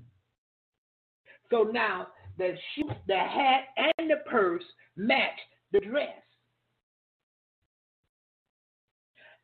[1.51, 4.63] So now the shoe, the hat, and the purse
[4.99, 5.39] match
[5.73, 6.11] the dress.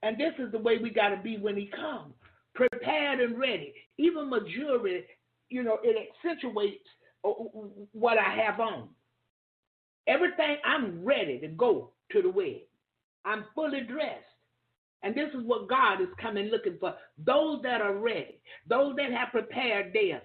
[0.02, 2.12] And this is the way we got to be when he comes,
[2.54, 3.72] prepared and ready.
[3.96, 5.06] Even my jewelry,
[5.48, 6.84] you know, it accentuates
[7.92, 8.90] what I have on.
[10.06, 12.66] Everything, I'm ready to go to the wedding.
[13.24, 14.24] I'm fully dressed.
[15.02, 16.94] And this is what God is coming looking for.
[17.24, 20.20] Those that are ready, those that have prepared daily.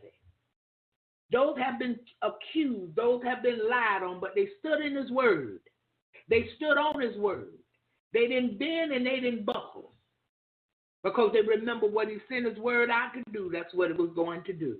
[1.31, 5.59] Those have been accused, those have been lied on, but they stood in his word.
[6.29, 7.53] They stood on his word.
[8.13, 9.91] They didn't bend and they didn't buckle.
[11.03, 13.49] Because they remember what he sent his word out to do.
[13.51, 14.77] That's what it was going to do.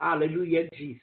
[0.00, 1.02] Hallelujah, Jesus.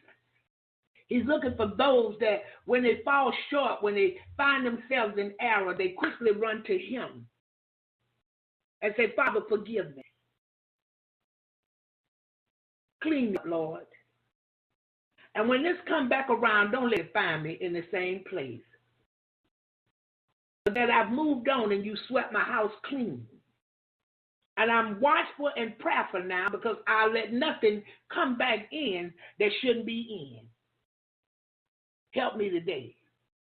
[1.08, 5.76] He's looking for those that when they fall short, when they find themselves in error,
[5.78, 7.28] they quickly run to him
[8.82, 10.02] and say, Father, forgive me.
[13.04, 13.86] Clean up, Lord.
[15.36, 18.62] And when this come back around, don't let it find me in the same place.
[20.66, 23.28] That I've moved on and you swept my house clean.
[24.58, 29.86] And I'm watchful and prayerful now because I'll let nothing come back in that shouldn't
[29.86, 30.48] be in.
[32.16, 32.96] Help me today.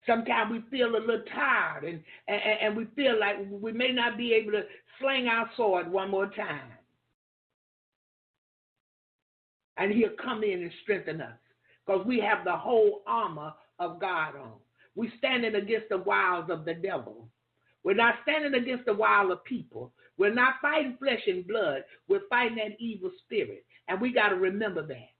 [0.06, 4.18] Sometimes we feel a little tired and, and, and we feel like we may not
[4.18, 4.62] be able to
[5.00, 6.72] sling our sword one more time.
[9.78, 11.36] And he'll come in and strengthen us
[11.86, 14.52] because we have the whole armor of God on.
[14.94, 17.28] We're standing against the wiles of the devil.
[17.84, 19.92] We're not standing against the wiles of people.
[20.18, 21.82] We're not fighting flesh and blood.
[22.08, 23.64] We're fighting that evil spirit.
[23.88, 25.10] And we got to remember that.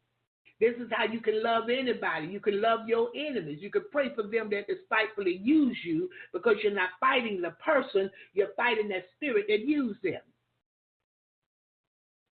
[0.59, 2.29] This is how you can love anybody.
[2.29, 3.59] You can love your enemies.
[3.61, 8.11] You can pray for them that despitefully use you because you're not fighting the person,
[8.33, 10.21] you're fighting that spirit that used them.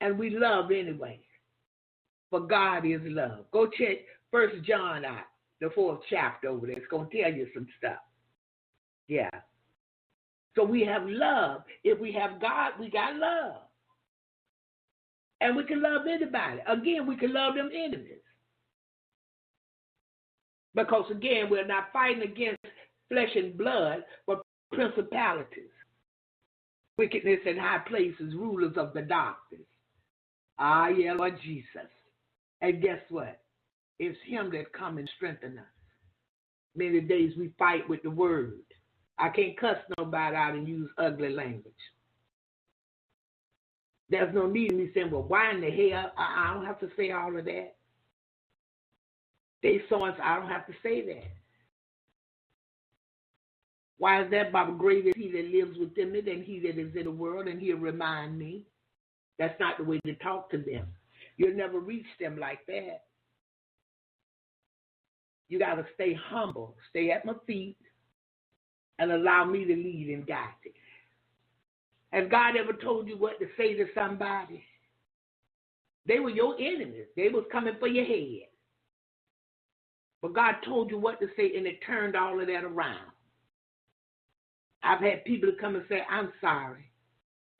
[0.00, 1.20] And we love anyway.
[2.30, 3.50] For God is love.
[3.52, 3.98] Go check
[4.30, 5.24] First John out,
[5.60, 6.76] the fourth chapter over there.
[6.76, 7.98] It's going to tell you some stuff.
[9.06, 9.30] Yeah.
[10.56, 11.62] So we have love.
[11.84, 13.62] If we have God, we got love.
[15.40, 16.60] And we can love anybody.
[16.68, 18.22] Again, we can love them enemies.
[20.74, 22.60] Because again, we're not fighting against
[23.10, 25.70] flesh and blood, but principalities.
[26.98, 29.62] wickedness in high places, rulers of the darkness.
[30.58, 31.90] Ah, yeah, Lord Jesus.
[32.60, 33.40] And guess what?
[33.98, 35.64] It's Him that come and strengthen us.
[36.76, 38.60] Many days we fight with the word.
[39.18, 41.74] I can't cuss nobody out and use ugly language.
[44.10, 46.12] There's no need in me saying, well, why in the hell?
[46.16, 47.74] I, I don't have to say all of that.
[49.62, 51.24] They saw us, I don't have to say that.
[53.98, 54.72] Why is that, Baba?
[54.72, 57.78] Greater he that lives within me than he that is in the world, and he'll
[57.78, 58.64] remind me.
[59.38, 60.86] That's not the way to talk to them.
[61.36, 63.04] You'll never reach them like that.
[65.48, 67.76] You got to stay humble, stay at my feet,
[68.98, 70.72] and allow me to lead and guide you.
[72.12, 74.64] Has God ever told you what to say to somebody?
[76.06, 77.06] They were your enemies.
[77.16, 78.48] They was coming for your head.
[80.22, 83.12] But God told you what to say, and it turned all of that around.
[84.82, 86.84] I've had people come and say, I'm sorry.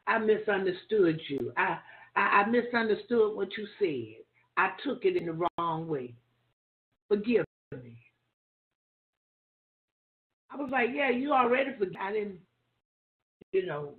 [0.06, 1.52] I misunderstood you.
[1.56, 1.78] I,
[2.16, 4.24] I, I misunderstood what you said.
[4.56, 6.14] I took it in the wrong way.
[7.08, 7.96] Forgive me.
[10.50, 12.00] I was like, yeah, you already forgot.
[12.00, 12.38] I didn't,
[13.52, 13.94] you know,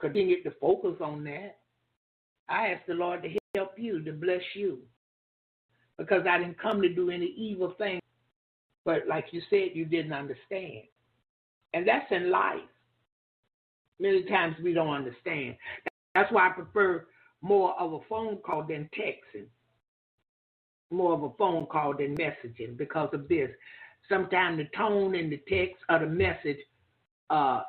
[0.00, 1.58] continue to focus on that.
[2.48, 4.78] I ask the Lord to help you, to bless you,
[5.98, 8.00] because I didn't come to do any evil thing.
[8.84, 10.84] But like you said, you didn't understand.
[11.74, 12.60] And that's in life.
[14.00, 15.56] Many times we don't understand.
[16.14, 17.06] That's why I prefer
[17.42, 19.46] more of a phone call than texting,
[20.90, 23.50] more of a phone call than messaging because of this.
[24.08, 26.58] Sometimes the tone in the text or the message,
[27.30, 27.62] uh,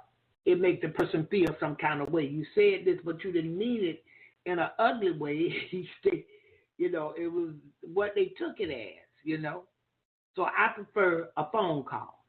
[0.46, 2.26] it makes the person feel some kind of way.
[2.26, 4.04] You said this, but you didn't mean it
[4.46, 5.54] in an ugly way.
[6.78, 9.64] you know, it was what they took it as, you know.
[10.36, 12.20] So I prefer a phone call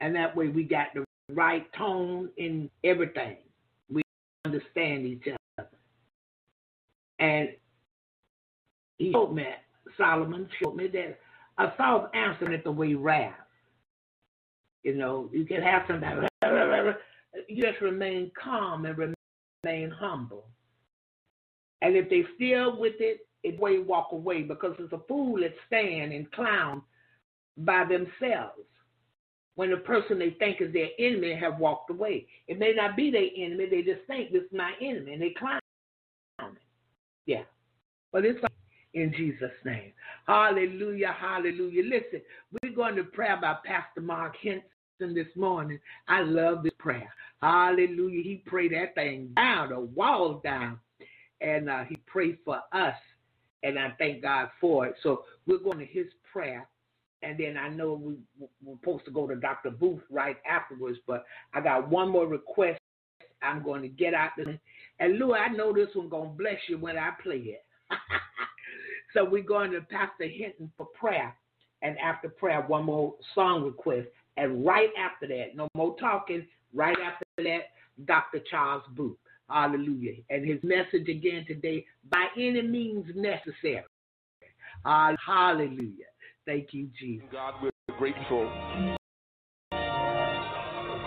[0.00, 3.36] and that way we got the right tone in everything.
[3.90, 4.02] We
[4.44, 5.26] understand each
[5.58, 5.68] other.
[7.18, 7.50] And
[8.98, 9.44] he showed me,
[9.96, 11.18] Solomon showed me that
[11.58, 13.34] a soft answer is the way wrath.
[14.82, 16.26] You know, you can have somebody,
[17.48, 19.14] you just remain calm and
[19.64, 20.46] remain humble.
[21.82, 25.54] And if they still with it, it way walk away because it's a fool that
[25.66, 26.82] stand and clown
[27.56, 28.66] by themselves
[29.54, 32.26] when the person they think is their enemy have walked away.
[32.48, 35.30] It may not be their enemy, they just think this is my enemy and they
[35.30, 35.60] clown.
[37.26, 37.42] Yeah.
[38.12, 38.40] But it's
[38.94, 39.92] in Jesus' name.
[40.26, 41.84] Hallelujah, hallelujah.
[41.84, 42.20] Listen,
[42.62, 45.78] we're going to pray about Pastor Mark Henson this morning.
[46.08, 47.12] I love this prayer.
[47.42, 48.22] Hallelujah.
[48.22, 50.78] He prayed that thing down, the wall down,
[51.40, 52.96] and uh, he prayed for us,
[53.62, 54.94] and I thank God for it.
[55.02, 56.68] So we're going to his prayer
[57.22, 58.14] and then I know we,
[58.64, 59.70] we're supposed to go to Dr.
[59.70, 62.80] Booth right afterwards, but I got one more request
[63.42, 64.58] I'm going to get out there.
[64.98, 67.64] And Lou, I know this one going to bless you when I play it.
[69.14, 71.34] so we're going to Pastor Hinton for prayer.
[71.82, 74.08] And after prayer, one more song request.
[74.36, 77.70] And right after that, no more talking, right after that,
[78.04, 78.40] Dr.
[78.50, 79.16] Charles Booth.
[79.48, 80.14] Hallelujah.
[80.28, 83.84] And his message again today, by any means necessary.
[84.84, 86.06] Uh, hallelujah.
[86.46, 87.26] Thank you, Jesus.
[87.32, 88.50] God, we're grateful.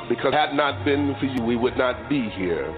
[0.10, 2.70] Because had not been for you, we would not be here.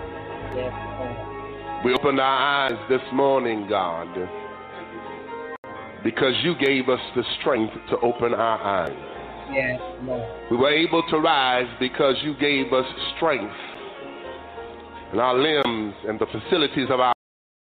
[0.55, 4.07] Yes, we opened our eyes this morning, God,
[6.05, 8.95] because you gave us the strength to open our eyes.
[9.51, 10.51] Yes, Lord.
[10.51, 12.85] We were able to rise because you gave us
[13.17, 13.55] strength
[15.11, 17.13] in our limbs and the facilities of our,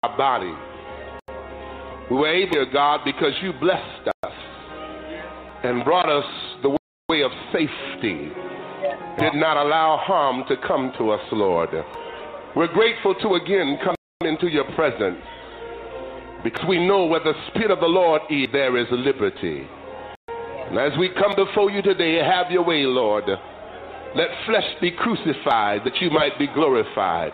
[0.02, 0.52] our body.
[2.10, 4.32] We were able, God, because you blessed us
[5.64, 6.30] and brought us
[6.62, 6.76] the
[7.08, 8.28] way of safety.
[9.18, 11.70] Did not allow harm to come to us, Lord.
[12.54, 15.16] We're grateful to again come into your presence
[16.44, 19.66] because we know where the Spirit of the Lord is, there is liberty.
[20.28, 23.24] And as we come before you today, have your way, Lord.
[23.26, 27.32] Let flesh be crucified that you might be glorified,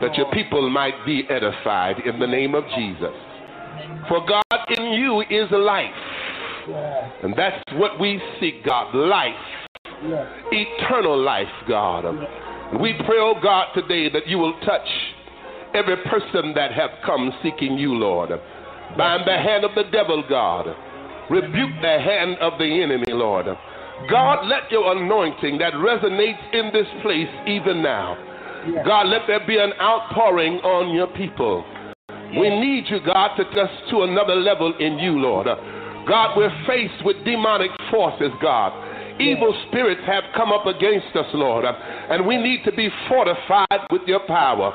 [0.00, 3.14] that your people might be edified in the name of Jesus.
[4.08, 4.42] For God
[4.78, 5.90] in you is life
[6.66, 9.34] and that's what we seek, God life,
[10.50, 12.04] eternal life, God.
[12.04, 14.88] And we pray, oh God, today that you will touch
[15.74, 18.30] every person that have come seeking you, Lord.
[18.96, 20.66] Bind the hand of the devil, God.
[21.30, 23.46] Rebuke the hand of the enemy, Lord.
[24.10, 28.16] God, let your anointing that resonates in this place even now.
[28.84, 31.64] God, let there be an outpouring on your people.
[32.38, 35.46] We need you, God, to just to another level in you, Lord.
[36.06, 38.72] God, we're faced with demonic forces, God,
[39.20, 44.02] Evil spirits have come up against us, Lord, and we need to be fortified with
[44.08, 44.74] your power.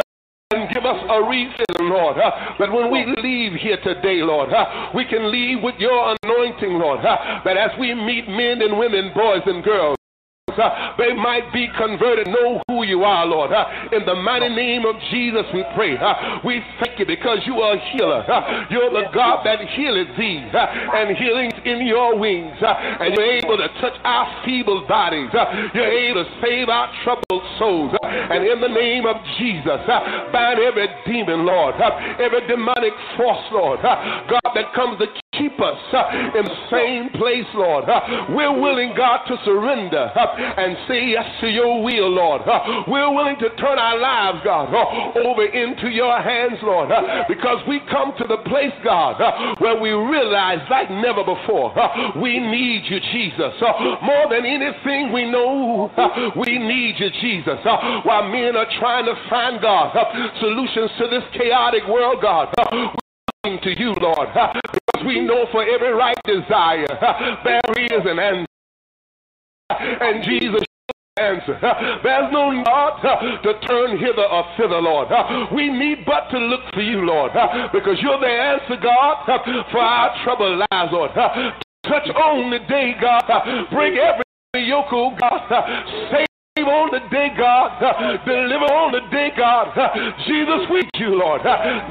[0.51, 4.91] and give us a refill, Lord, uh, that when we leave here today, Lord, uh,
[4.93, 9.11] we can leave with your anointing, Lord, uh, that as we meet men and women,
[9.15, 9.97] boys and girls,
[10.97, 13.51] they might be converted, know who you are, Lord.
[13.91, 15.99] In the mighty name of Jesus, we pray.
[16.43, 18.23] We thank you because you are a healer.
[18.71, 22.55] You're the God that healeth thee, and healing's in your wings.
[22.61, 25.29] And you're able to touch our feeble bodies.
[25.73, 27.91] you're able to save our troubled souls.
[28.03, 29.81] and in the name of Jesus,
[30.31, 31.75] bind every demon, Lord,
[32.19, 35.79] every demonic force, Lord, God, that comes to keep us
[36.35, 37.85] in the same place, Lord.
[38.35, 40.11] we're willing, God, to surrender
[40.57, 42.41] and say yes to your will, Lord.
[42.61, 47.23] Uh, we're willing to turn our lives, God, uh, over into your hands, Lord, uh,
[47.27, 52.19] because we come to the place, God, uh, where we realize like never before, uh,
[52.21, 53.53] we need you, Jesus.
[53.61, 55.89] Uh, more than anything we know,
[56.35, 57.59] we need you, Jesus.
[58.03, 59.95] While men are trying to find, God,
[60.39, 62.53] solutions to this chaotic world, God,
[63.43, 66.85] we're to you, Lord, because we know for every right desire
[67.43, 68.45] there is an answer.
[69.69, 70.61] And Jesus
[71.21, 71.57] answer.
[72.03, 72.97] There's no God
[73.43, 75.07] to turn hither or thither, Lord.
[75.53, 77.31] We need but to look for you, Lord,
[77.71, 79.25] because you're the answer, God,
[79.71, 81.11] for our trouble lies, Lord.
[81.13, 83.23] Touch on the day, God.
[83.71, 85.41] Bring every yoke, oh God.
[86.11, 87.79] Save on the day, God.
[88.25, 89.73] Deliver on the day, God.
[90.27, 91.41] Jesus, we need you, Lord.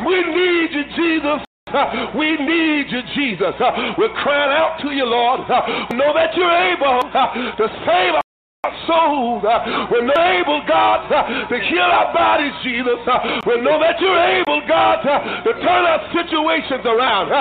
[0.07, 1.47] We need you, Jesus.
[2.15, 3.55] We need you, Jesus.
[3.97, 5.41] We're crying out to you, Lord.
[5.95, 8.15] Know that you're able to save
[8.65, 9.41] us souls.
[9.41, 13.01] Uh, we're not able, God, uh, to heal our bodies, Jesus.
[13.09, 17.33] Uh, we know that you're able, God, to turn our situations around.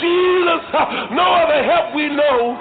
[0.00, 0.64] Jesus,
[1.12, 2.56] no other help we know.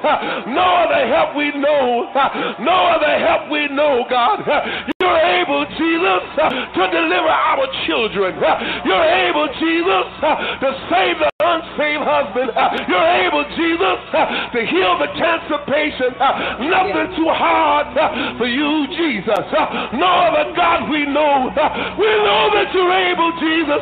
[0.52, 2.12] No other help we know.
[2.60, 4.92] No other help we know, God.
[5.02, 8.38] You're able, Jesus, uh, to deliver our children.
[8.38, 12.54] Uh, you're able, Jesus, uh, to save the unsaved husband.
[12.86, 16.22] You're able, Jesus, to heal the cancer patient.
[16.70, 17.98] Nothing too hard
[18.38, 19.42] for you, Jesus.
[19.98, 21.50] No other God we know.
[21.98, 23.82] We know that you're able, Jesus.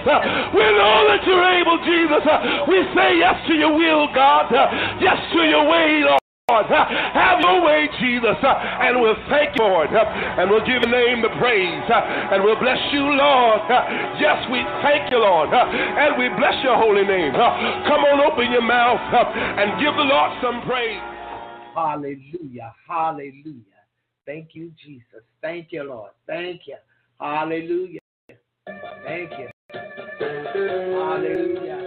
[0.56, 2.24] We know that you're able, Jesus.
[2.64, 4.48] We say yes to your will, God.
[5.04, 6.19] Yes to your way, Lord.
[6.50, 11.30] Have your way, Jesus, and we'll thank you, Lord, and we'll give your name the
[11.38, 13.62] praise, and we'll bless you, Lord.
[14.18, 17.34] Yes, we thank you, Lord, and we bless your holy name.
[17.34, 21.02] Come on, open your mouth and give the Lord some praise.
[21.76, 23.64] Hallelujah, hallelujah.
[24.26, 25.24] Thank you, Jesus.
[25.42, 26.12] Thank you, Lord.
[26.28, 26.76] Thank you.
[27.20, 28.00] Hallelujah.
[29.04, 29.48] Thank you.
[30.94, 31.80] Hallelujah.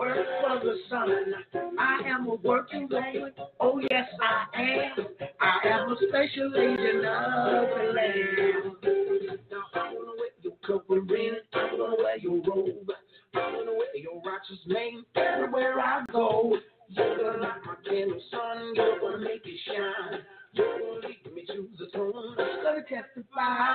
[0.00, 1.10] Work for the Son.
[1.78, 3.32] I am a working man.
[3.60, 5.06] Oh, yes, I am.
[5.38, 8.76] I am a special agent of the Lamb.
[9.50, 11.34] Now, I want to wear your covering.
[11.52, 12.90] I want to wear your robe.
[13.34, 16.56] I want to wear your righteous name everywhere I go.
[16.88, 18.72] You're gonna light my candle, sun.
[18.74, 20.20] You're gonna make it shine.
[20.54, 22.36] You're gonna lead me to the throne.
[22.38, 23.74] I'm gonna testify.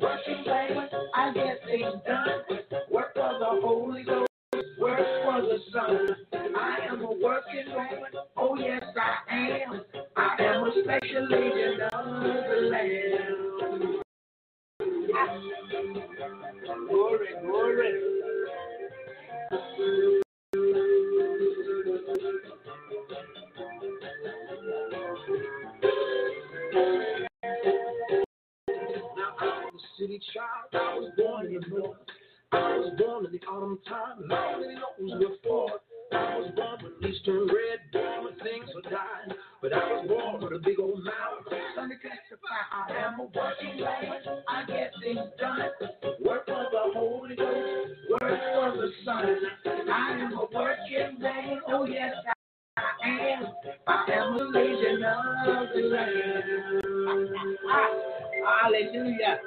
[0.00, 2.60] Working man, I get things done.
[17.46, 18.02] Glory,
[58.66, 59.40] Hallelujah.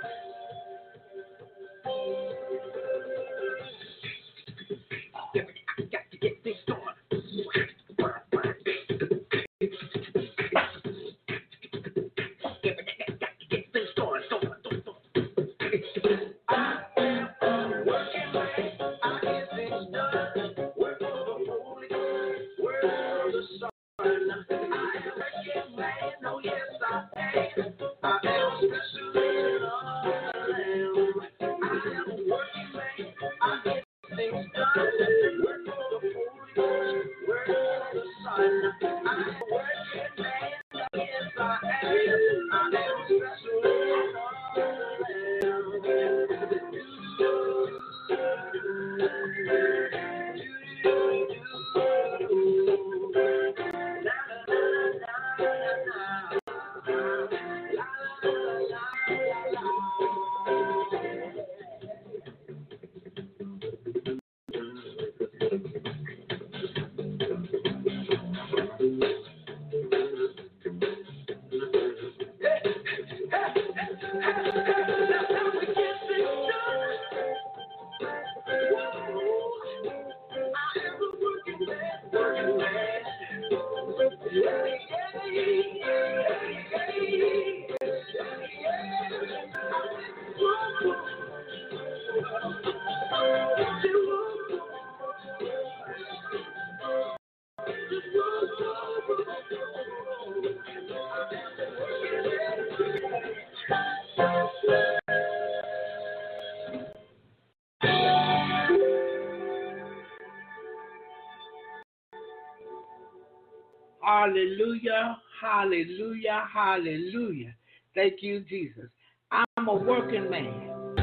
[115.70, 117.54] Hallelujah, hallelujah.
[117.94, 118.90] Thank you, Jesus.
[119.32, 120.96] I'm a working man.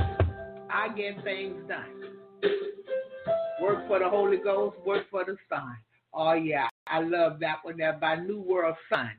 [0.70, 2.50] I get things done.
[3.62, 5.76] Work for the Holy Ghost, work for the Son.
[6.12, 9.12] Oh, yeah, I love that one there by New World Son.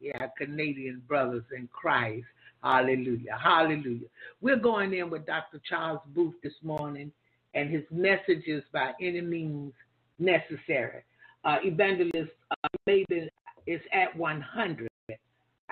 [0.00, 2.26] Yeah, Canadian brothers in Christ.
[2.62, 4.06] Hallelujah, hallelujah.
[4.40, 5.60] We're going in with Dr.
[5.68, 7.10] Charles Booth this morning
[7.54, 9.72] and his messages by any means
[10.18, 11.02] necessary
[11.44, 13.28] uh, evangelist uh, maybe
[13.66, 14.88] is at 100.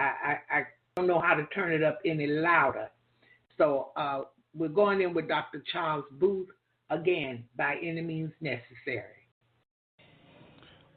[0.01, 2.89] I, I, don't know how to turn it up any louder.
[3.57, 4.23] So uh,
[4.55, 5.63] we're going in with Dr.
[5.73, 6.49] Charles Booth
[6.91, 9.05] again by any means necessary.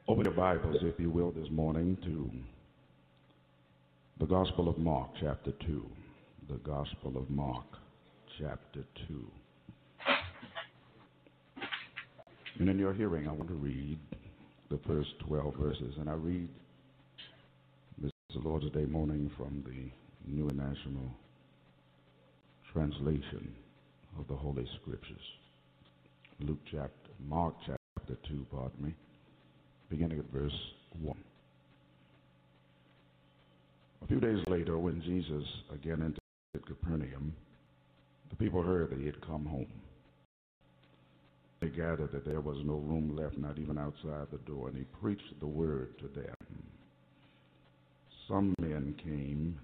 [0.08, 2.30] Open your Bibles, if you will, this morning to
[4.18, 5.86] the Gospel of Mark, chapter 2.
[6.48, 7.64] The Gospel of Mark,
[8.38, 9.24] chapter 2.
[12.58, 13.98] And in your hearing, I want to read
[14.70, 15.94] the first 12 verses.
[15.98, 16.48] And I read
[18.34, 21.10] this Lord's Day morning from the New International
[22.72, 23.54] Translation
[24.18, 25.20] of the Holy Scriptures.
[26.40, 28.94] Luke chapter, Mark chapter 2, pardon me,
[29.88, 30.52] beginning at verse
[31.00, 31.16] 1.
[34.02, 37.34] A few days later, when Jesus again entered Capernaum,
[38.30, 39.72] the people heard that he had come home.
[41.60, 44.84] They gathered that there was no room left, not even outside the door, and he
[45.00, 46.34] preached the word to them.
[48.28, 49.58] Some men came,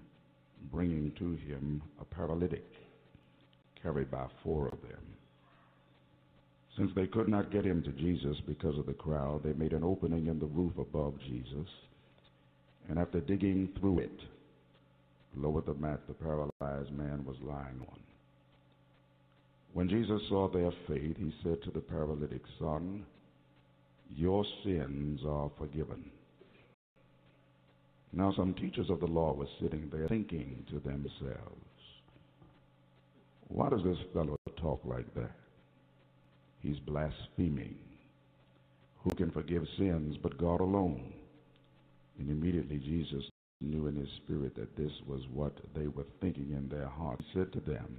[0.71, 2.65] bringing to him a paralytic,
[3.81, 5.01] carried by four of them.
[6.77, 9.83] Since they could not get him to Jesus because of the crowd, they made an
[9.83, 11.67] opening in the roof above Jesus,
[12.87, 14.19] and after digging through it,
[15.35, 17.99] lowered the mat the paralyzed man was lying on.
[19.73, 23.05] When Jesus saw their faith, he said to the paralytic, Son,
[24.09, 26.11] your sins are forgiven.
[28.13, 31.65] Now, some teachers of the law were sitting there thinking to themselves,
[33.47, 35.31] Why does this fellow talk like that?
[36.59, 37.77] He's blaspheming.
[39.03, 41.13] Who can forgive sins but God alone?
[42.19, 43.23] And immediately Jesus
[43.61, 47.23] knew in his spirit that this was what they were thinking in their hearts.
[47.31, 47.97] He said to them,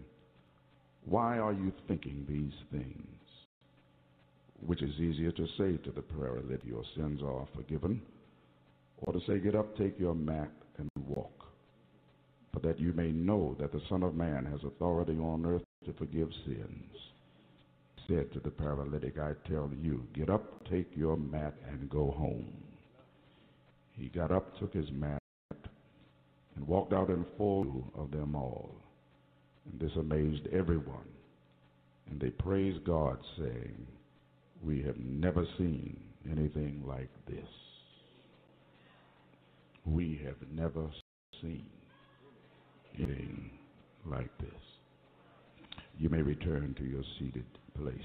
[1.05, 3.07] why are you thinking these things?
[4.65, 8.01] Which is easier to say to the paralytic, Your sins are forgiven,
[9.03, 11.45] or to say, Get up, take your mat, and walk.
[12.53, 15.93] but that you may know that the Son of Man has authority on earth to
[15.95, 16.97] forgive sins.
[17.97, 22.11] He said to the paralytic, I tell you, get up, take your mat, and go
[22.11, 22.53] home.
[23.93, 25.21] He got up, took his mat,
[26.57, 28.75] and walked out in full of them all.
[29.71, 31.09] And this amazed everyone.
[32.11, 33.87] And they praised God, saying,
[34.63, 35.99] We have never seen
[36.31, 37.49] anything like this.
[39.85, 40.89] We have never
[41.41, 41.67] seen
[42.97, 43.51] anything
[44.07, 44.51] like this.
[45.99, 47.45] You may return to your seated
[47.77, 48.03] places.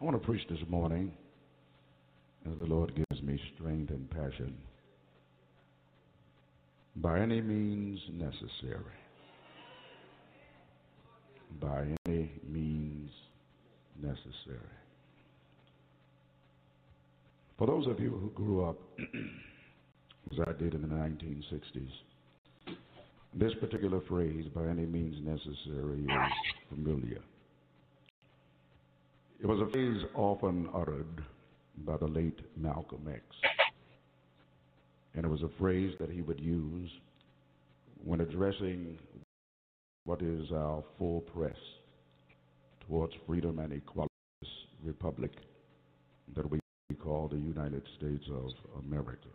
[0.00, 1.12] I want to preach this morning
[2.46, 4.56] as the Lord gives me strength and passion.
[6.96, 8.96] By any means necessary.
[11.60, 13.10] By any means
[14.00, 14.79] necessary.
[17.60, 18.78] For those of you who grew up,
[20.32, 21.90] as I did in the 1960s,
[23.34, 26.32] this particular phrase, by any means necessary, is
[26.70, 27.20] familiar.
[29.42, 31.22] It was a phrase often uttered
[31.84, 33.22] by the late Malcolm X.
[35.14, 36.90] And it was a phrase that he would use
[38.02, 38.96] when addressing
[40.04, 41.58] what is our full press
[42.88, 44.08] towards freedom and equality
[44.82, 45.32] republic
[46.34, 46.58] that we
[46.94, 48.50] call the United States of
[48.84, 49.28] America.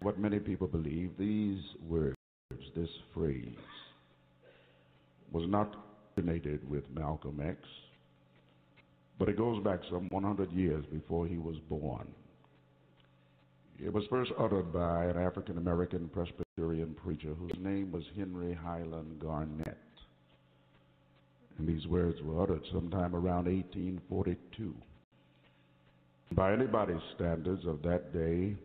[0.00, 2.16] What many people believe, these words,
[2.74, 3.56] this phrase,
[5.32, 5.74] was not
[6.16, 7.58] originated with Malcolm X,
[9.18, 12.06] but it goes back some 100 years before he was born.
[13.82, 19.18] It was first uttered by an African American Presbyterian preacher whose name was Henry Highland
[19.20, 19.78] Garnet.
[21.58, 24.74] And these words were uttered sometime around 1842.
[26.32, 28.56] By anybody's standards of that day,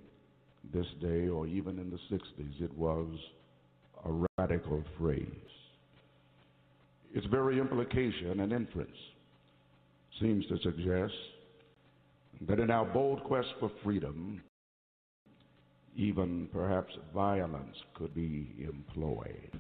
[0.74, 3.08] this day, or even in the 60s, it was
[4.06, 5.26] a radical phrase.
[7.14, 8.98] Its very implication and inference
[10.20, 11.14] seems to suggest
[12.48, 14.42] that in our bold quest for freedom,
[15.96, 19.52] even perhaps violence could be employed.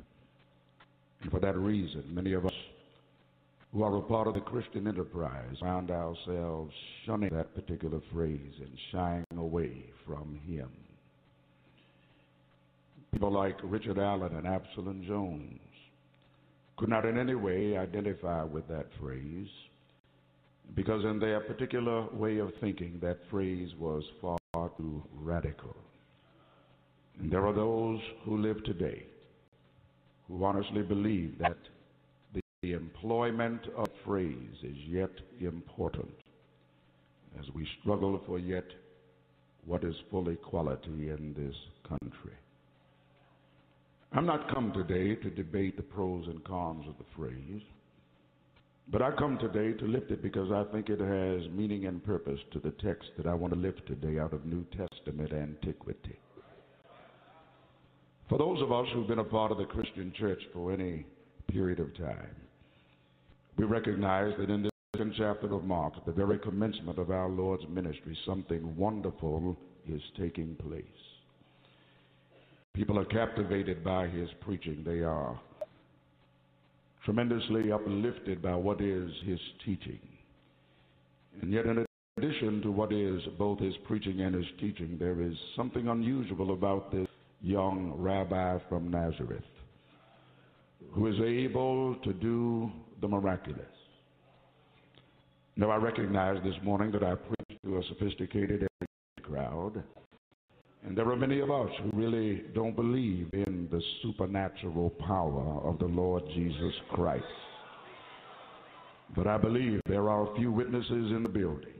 [1.21, 2.53] And for that reason, many of us
[3.73, 6.73] who are a part of the Christian enterprise found ourselves
[7.05, 10.69] shunning that particular phrase and shying away from him.
[13.11, 15.59] People like Richard Allen and Absalom Jones
[16.77, 19.47] could not in any way identify with that phrase
[20.75, 24.37] because, in their particular way of thinking, that phrase was far
[24.77, 25.75] too radical.
[27.19, 29.05] And there are those who live today
[30.27, 31.57] who honestly believe that
[32.69, 35.09] the employment of phrase is yet
[35.39, 36.13] important
[37.39, 38.65] as we struggle for yet
[39.65, 41.55] what is full equality in this
[41.87, 42.35] country.
[44.11, 47.61] I'm not come today to debate the pros and cons of the phrase,
[48.91, 52.39] but I come today to lift it because I think it has meaning and purpose
[52.53, 56.19] to the text that I want to lift today out of New Testament antiquity.
[58.27, 61.07] For those of us who've been a part of the Christian church for any
[61.47, 62.35] period of time,
[63.59, 67.27] we recognize that in this second chapter of Mark, at the very commencement of our
[67.27, 70.85] Lord's ministry, something wonderful is taking place.
[72.73, 74.81] People are captivated by his preaching.
[74.85, 75.37] They are
[77.03, 79.99] tremendously uplifted by what is his teaching.
[81.41, 81.85] And yet, in
[82.17, 86.93] addition to what is both his preaching and his teaching, there is something unusual about
[86.93, 87.07] this
[87.41, 89.43] young rabbi from Nazareth
[90.91, 92.71] who is able to do
[93.01, 93.65] the miraculous.
[95.55, 98.67] Now, I recognize this morning that I preach to a sophisticated
[99.21, 99.83] crowd,
[100.85, 105.77] and there are many of us who really don't believe in the supernatural power of
[105.79, 107.25] the Lord Jesus Christ.
[109.15, 111.73] But I believe there are a few witnesses in the building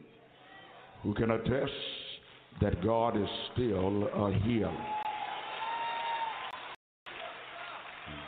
[1.04, 1.72] who can attest
[2.62, 4.99] that God is still a healer.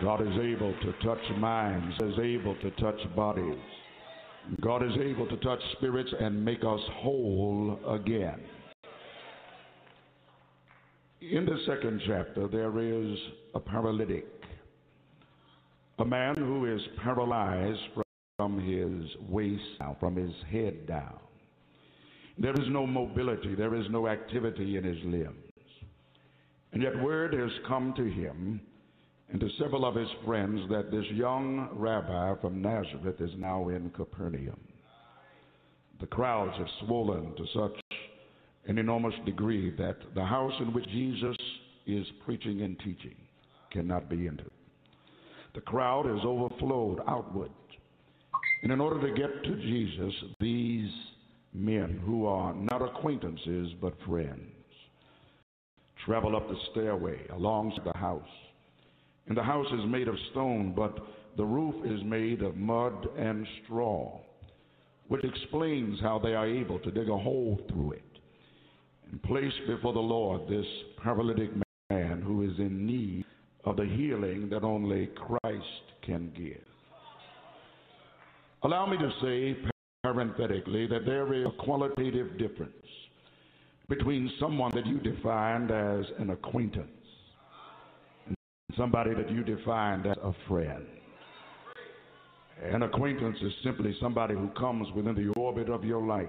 [0.01, 3.59] God is able to touch minds, is able to touch bodies.
[4.59, 8.39] God is able to touch spirits and make us whole again.
[11.21, 13.15] In the second chapter, there is
[13.53, 14.25] a paralytic,
[15.99, 17.79] a man who is paralyzed
[18.37, 21.19] from his waist down, from his head down.
[22.39, 25.35] There is no mobility, there is no activity in his limbs.
[26.73, 28.61] And yet, word has come to him
[29.31, 33.89] and to several of his friends that this young rabbi from Nazareth is now in
[33.91, 34.59] Capernaum.
[36.01, 37.79] The crowds have swollen to such
[38.67, 41.37] an enormous degree that the house in which Jesus
[41.87, 43.15] is preaching and teaching
[43.71, 44.51] cannot be entered.
[45.55, 47.51] The crowd has overflowed outward.
[48.63, 50.91] And in order to get to Jesus, these
[51.53, 54.51] men who are not acquaintances but friends
[56.05, 58.23] travel up the stairway alongside the house.
[59.31, 60.93] And the house is made of stone, but
[61.37, 64.19] the roof is made of mud and straw,
[65.07, 68.19] which explains how they are able to dig a hole through it
[69.09, 70.65] and place before the Lord this
[71.01, 71.49] paralytic
[71.89, 73.23] man who is in need
[73.63, 76.65] of the healing that only Christ can give.
[78.63, 79.57] Allow me to say
[80.03, 82.73] parenthetically that there is a qualitative difference
[83.87, 87.00] between someone that you defined as an acquaintance
[88.77, 90.85] somebody that you defined as a friend.
[92.63, 96.27] An acquaintance is simply somebody who comes within the orbit of your life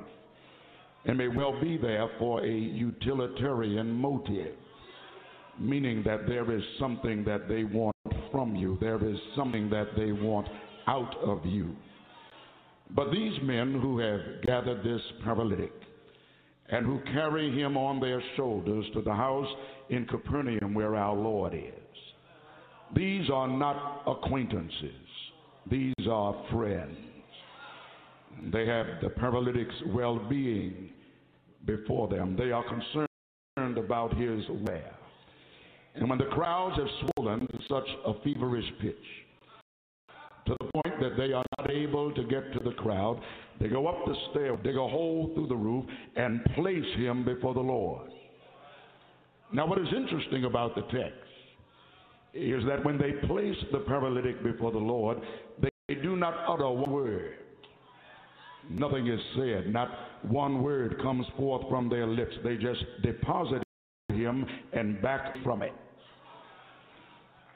[1.05, 4.55] and may well be there for a utilitarian motive,
[5.59, 7.97] meaning that there is something that they want
[8.31, 10.49] from you, there is something that they want
[10.87, 11.77] out of you.
[12.95, 15.73] But these men who have gathered this paralytic
[16.71, 19.49] and who carry him on their shoulders to the house
[19.91, 21.82] in Capernaum where our Lord is,
[22.95, 24.93] these are not acquaintances,
[25.71, 26.97] these are friends.
[28.53, 30.91] They have the paralytic's well being
[31.65, 32.37] before them.
[32.37, 34.93] They are concerned about his wear.
[35.95, 38.97] And when the crowds have swollen to such a feverish pitch,
[40.47, 43.21] to the point that they are not able to get to the crowd,
[43.61, 45.85] they go up the stair, dig a hole through the roof,
[46.17, 48.11] and place him before the Lord.
[49.53, 51.22] Now, what is interesting about the text
[52.35, 55.19] is that when they place the paralytic before the Lord,
[55.61, 57.35] they do not utter one word.
[58.71, 59.73] Nothing is said.
[59.73, 59.91] Not
[60.23, 62.35] one word comes forth from their lips.
[62.45, 63.63] They just deposit
[64.09, 65.73] him and back from it.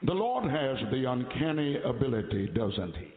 [0.03, 3.13] The Lord has the uncanny ability, doesn't he,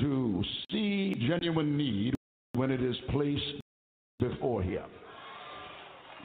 [0.00, 2.14] to see genuine need
[2.54, 3.60] when it is placed
[4.20, 4.84] before him.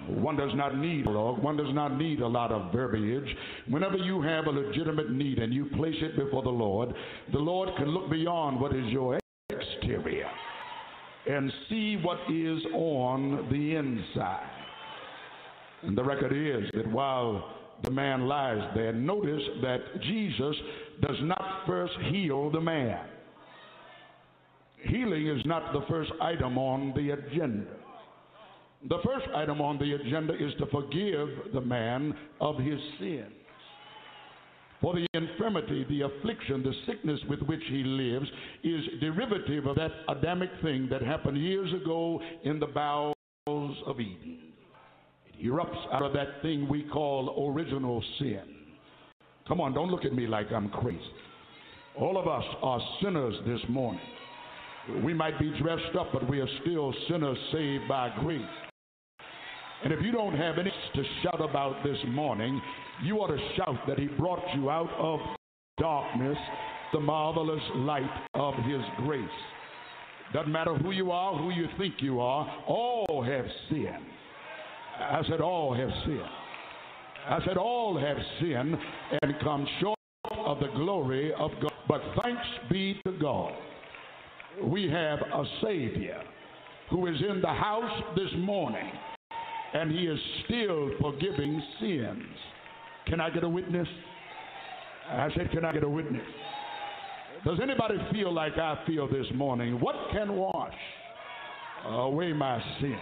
[0.08, 3.28] One does not need one does not need a lot of verbiage.
[3.68, 6.93] Whenever you have a legitimate need and you place it before the Lord,
[7.34, 9.20] the Lord can look beyond what is your
[9.50, 10.30] exterior
[11.28, 14.50] and see what is on the inside.
[15.84, 20.56] And the record is that while the man lies there, notice that Jesus
[21.02, 23.00] does not first heal the man.
[24.84, 27.68] Healing is not the first item on the agenda.
[28.89, 33.33] The first item on the agenda is to forgive the man of his sins.
[34.79, 38.27] For the infirmity, the affliction, the sickness with which he lives
[38.63, 43.15] is derivative of that Adamic thing that happened years ago in the bowels
[43.47, 44.39] of Eden.
[45.25, 48.43] It erupts out of that thing we call original sin.
[49.47, 51.01] Come on, don't look at me like I'm crazy.
[51.99, 54.01] All of us are sinners this morning.
[55.03, 58.41] We might be dressed up, but we are still sinners saved by grace.
[59.84, 62.59] And if you don't have any to shout about this morning,
[63.03, 65.19] you ought to shout that He brought you out of
[65.80, 66.38] darkness,
[66.93, 69.30] the marvelous light of His grace.
[70.34, 74.05] Doesn't matter who you are, who you think you are, all have sinned.
[74.99, 76.21] I said, all have sinned.
[77.30, 78.75] I said, all have sinned
[79.21, 79.99] and come short
[80.32, 81.71] of the glory of God.
[81.88, 83.53] But thanks be to God,
[84.63, 86.19] we have a Savior
[86.89, 88.91] who is in the house this morning
[89.74, 92.24] and he is still forgiving sins.
[93.07, 93.88] Can I get a witness?
[95.09, 96.26] I said, Can I get a witness?
[97.45, 99.80] Does anybody feel like I feel this morning?
[99.80, 100.74] What can wash
[101.86, 102.97] away my sin?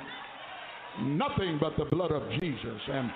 [1.01, 2.81] Nothing but the blood of Jesus.
[2.91, 3.11] And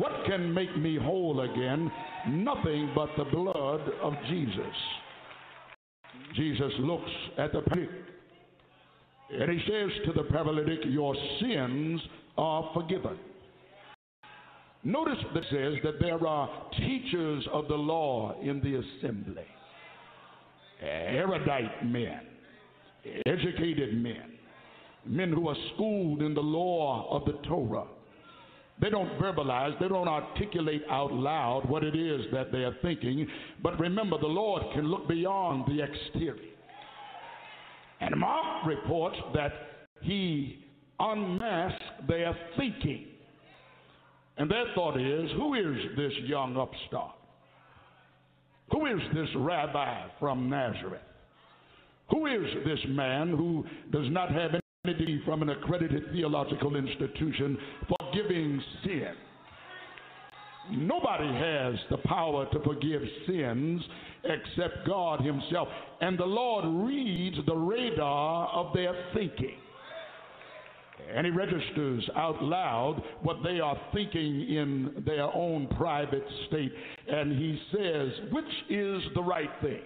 [0.00, 1.90] what can make me whole again?
[2.28, 4.74] Nothing but the blood of Jesus.
[6.34, 8.04] Jesus looks at the paralytic
[9.30, 12.00] and he says to the paralytic, Your sins
[12.36, 13.18] are forgiven.
[14.82, 19.46] Notice that says that there are teachers of the law in the assembly,
[20.82, 22.20] erudite men,
[23.24, 24.32] educated men,
[25.06, 27.86] men who are schooled in the law of the Torah.
[28.80, 33.26] They don't verbalize, they don't articulate out loud what it is that they are thinking,
[33.62, 36.50] but remember, the Lord can look beyond the exterior.
[38.00, 39.52] And Mark reports that
[40.02, 40.63] he
[40.98, 43.06] unmask their thinking.
[44.36, 47.14] And their thought is who is this young upstart?
[48.72, 51.02] Who is this rabbi from Nazareth?
[52.10, 54.50] Who is this man who does not have
[54.84, 57.56] any degree from an accredited theological institution
[57.88, 59.14] for forgiving sin.
[60.70, 63.82] Nobody has the power to forgive sins
[64.24, 65.68] except God Himself.
[66.00, 69.56] And the Lord reads the radar of their thinking.
[71.12, 76.72] And He registers out loud what they are thinking in their own private state.
[77.08, 79.82] And He says, which is the right thing?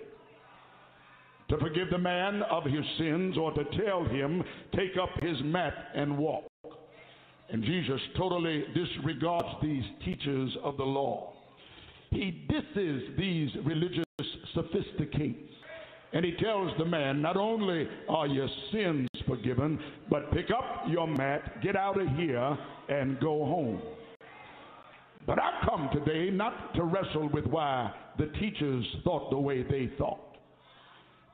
[1.51, 4.45] To forgive the man of his sins or to tell him,
[4.77, 6.45] take up his mat and walk.
[7.49, 11.33] And Jesus totally disregards these teachers of the law.
[12.11, 14.05] He disses these religious
[14.55, 15.53] sophisticates.
[16.13, 19.79] And he tells the man, not only are your sins forgiven,
[20.09, 22.57] but pick up your mat, get out of here,
[22.89, 23.83] and go home.
[25.27, 29.91] But I come today not to wrestle with why the teachers thought the way they
[29.99, 30.37] thought.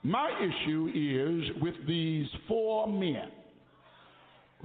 [0.03, 3.31] My issue is with these four men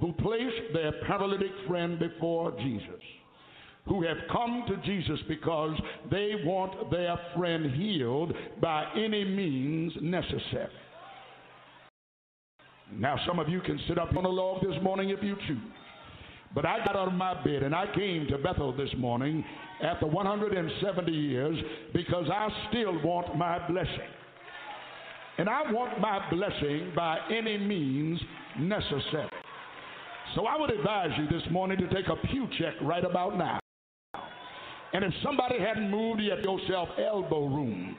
[0.00, 3.00] who placed their paralytic friend before Jesus,
[3.90, 5.76] who have come to Jesus because
[6.12, 10.70] they want their friend healed by any means necessary.
[12.92, 15.58] Now, some of you can sit up on the log this morning if you choose.
[16.54, 19.44] But I got out of my bed and I came to Bethel this morning
[19.82, 21.56] after 170 years
[21.92, 24.08] because I still want my blessing.
[25.38, 28.20] And I want my blessing by any means
[28.56, 29.30] necessary.
[30.36, 33.59] So I would advise you this morning to take a pew check right about now.
[34.92, 37.96] And if somebody hadn't moved yet, yourself elbow room.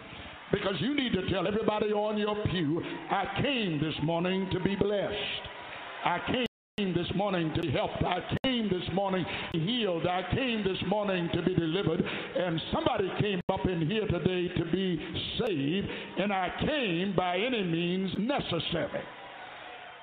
[0.52, 4.76] Because you need to tell everybody on your pew, I came this morning to be
[4.76, 5.16] blessed.
[6.04, 8.04] I came this morning to be helped.
[8.04, 10.06] I came this morning healed.
[10.06, 12.04] I came this morning to be delivered.
[12.04, 15.00] And somebody came up in here today to be
[15.40, 15.88] saved.
[16.18, 19.02] And I came by any means necessary.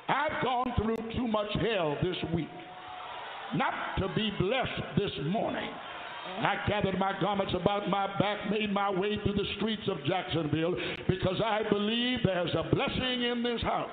[0.08, 2.48] I've gone through too much hell this week
[3.54, 5.70] not to be blessed this morning.
[6.44, 10.74] I gathered my garments about my back, made my way through the streets of Jacksonville
[11.08, 13.90] because I believe there's a blessing in this house.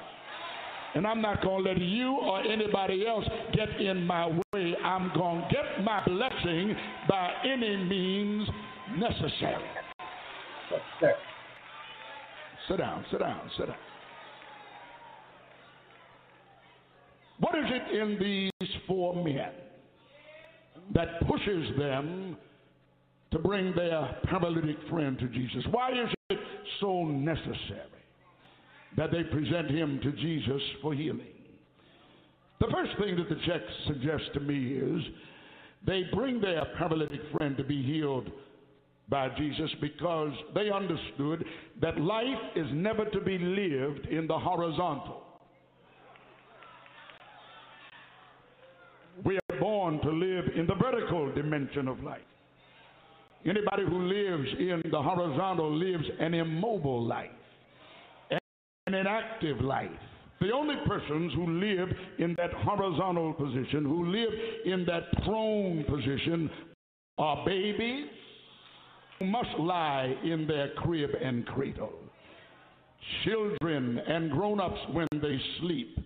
[0.96, 4.76] And I'm not going to let you or anybody else get in my way.
[4.84, 6.76] I'm going to get my blessing
[7.10, 8.48] by any means
[8.98, 9.64] necessary.
[12.68, 13.76] Sit down, sit down, sit down.
[17.40, 19.52] What is it in these four men
[20.94, 22.38] that pushes them
[23.32, 25.64] to bring their paralytic friend to Jesus?
[25.72, 26.40] Why is it
[26.80, 27.82] so necessary
[28.98, 31.28] that they present him to Jesus for healing?
[32.60, 35.04] The first thing that the text suggests to me is
[35.86, 38.32] they bring their paralytic friend to be healed
[39.10, 41.46] by Jesus because they understood
[41.82, 42.26] that life
[42.56, 45.25] is never to be lived in the horizontal.
[49.24, 52.22] We are born to live in the vertical dimension of life.
[53.46, 57.30] Anybody who lives in the horizontal lives an immobile life,
[58.32, 59.90] an inactive life.
[60.42, 61.90] The only persons who live
[62.20, 64.32] in that horizontal position, who live
[64.66, 66.50] in that prone position,
[67.18, 68.08] are babies
[69.20, 71.94] who must lie in their crib and cradle,
[73.24, 75.98] children and grown ups when they sleep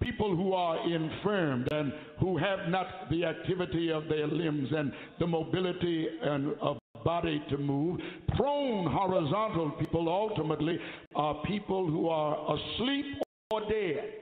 [0.00, 5.26] people who are infirmed and who have not the activity of their limbs and the
[5.26, 8.00] mobility and of body to move.
[8.36, 10.78] Prone horizontal people ultimately
[11.14, 13.06] are people who are asleep
[13.50, 14.12] or dead.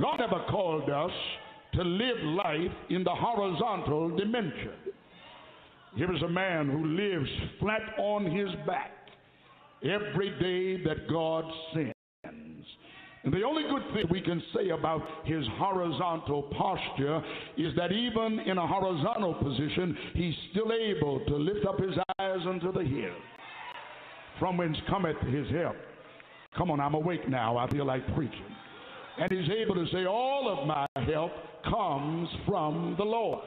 [0.00, 1.10] God never called us
[1.74, 4.72] to live life in the horizontal dimension.
[5.94, 8.92] Here is a man who lives flat on his back
[9.82, 11.95] every day that God sent.
[13.26, 17.20] And the only good thing we can say about his horizontal posture
[17.56, 22.38] is that even in a horizontal position, he's still able to lift up his eyes
[22.46, 23.16] unto the hill,
[24.38, 25.74] from whence cometh his help.
[26.56, 27.56] Come on, I'm awake now.
[27.56, 28.46] I feel like preaching.
[29.18, 31.32] And he's able to say, All of my help
[31.68, 33.40] comes from the Lord.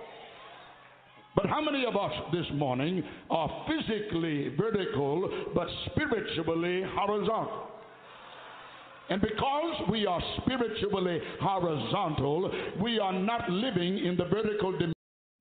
[1.38, 7.79] But how many of us this morning are physically vertical but spiritually horizontal?
[9.10, 14.78] And because we are spiritually horizontal, we are not living in the vertical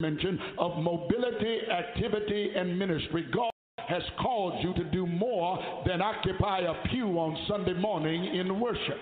[0.00, 3.26] dimension of mobility, activity, and ministry.
[3.34, 3.50] God
[3.88, 8.98] has called you to do more than occupy a pew on Sunday morning in worship.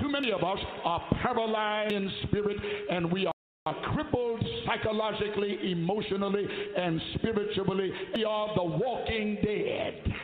[0.00, 2.56] Too many of us are paralyzed in spirit
[2.90, 6.46] and we are crippled psychologically, emotionally,
[6.76, 7.90] and spiritually.
[8.14, 10.14] We are the walking dead.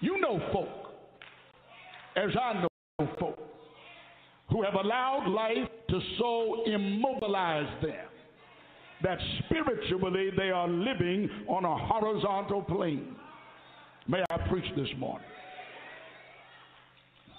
[0.00, 0.68] You know folk
[2.16, 3.38] as I know folk
[4.48, 8.06] who have allowed life to so immobilize them
[9.02, 13.14] that spiritually they are living on a horizontal plane.
[14.08, 15.26] May I preach this morning?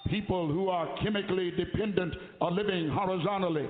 [0.08, 3.66] People who are chemically dependent are living horizontally.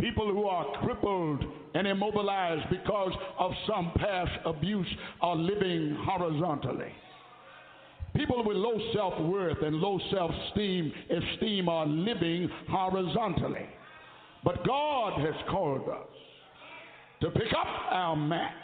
[0.00, 1.44] People who are crippled
[1.74, 4.88] and immobilized because of some past abuse
[5.20, 6.92] are living horizontally.
[8.16, 13.66] People with low self worth and low self esteem esteem are living horizontally.
[14.44, 16.08] But God has called us
[17.20, 18.54] to pick up our mats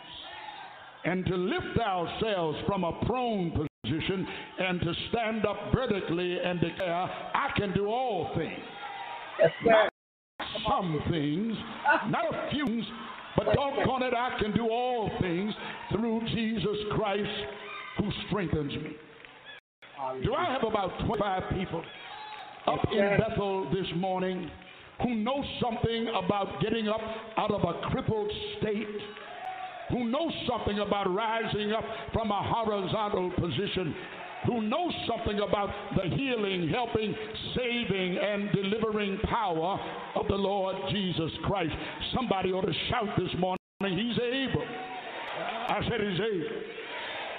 [1.04, 4.26] and to lift ourselves from a prone position
[4.58, 8.60] and to stand up vertically and declare, I can do all things.
[9.40, 9.88] Yes, sir.
[10.68, 11.56] Some things,
[12.08, 12.84] not a few things,
[13.36, 15.52] but doggone it, I can do all things
[15.90, 17.30] through Jesus Christ
[17.98, 18.96] who strengthens me.
[20.24, 21.82] Do I have about 25 people
[22.66, 24.50] up in Bethel this morning
[25.00, 27.00] who know something about getting up
[27.36, 28.88] out of a crippled state?
[29.90, 33.94] Who know something about rising up from a horizontal position?
[34.46, 37.14] Who knows something about the healing, helping,
[37.54, 39.78] saving, and delivering power
[40.16, 41.74] of the Lord Jesus Christ?
[42.12, 44.64] Somebody ought to shout this morning, He's able.
[45.68, 46.62] I said, He's able.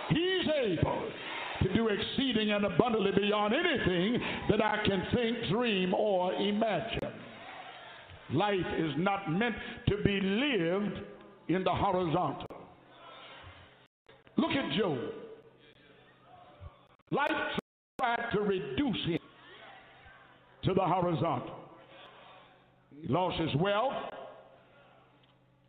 [0.10, 0.48] He's
[0.80, 1.10] able
[1.64, 7.00] to do exceeding and abundantly beyond anything that I can think, dream, or imagine.
[8.34, 9.56] Life is not meant
[9.88, 11.00] to be lived
[11.48, 12.48] in the horizontal.
[14.38, 14.98] Look at Job.
[17.12, 17.32] Life
[18.00, 19.20] tried to reduce him
[20.64, 21.56] to the horizontal.
[23.02, 23.94] He lost his wealth.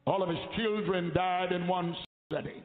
[0.07, 1.95] All of his children died in one
[2.33, 2.63] setting.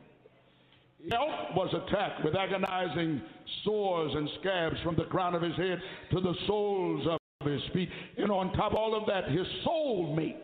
[1.10, 3.22] Health was attacked with agonizing
[3.64, 5.82] sores and scabs from the crown of his head
[6.12, 7.90] to the soles of his feet.
[8.18, 10.36] And on top of all of that, his soulmate,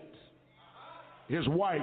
[1.27, 1.82] his wife,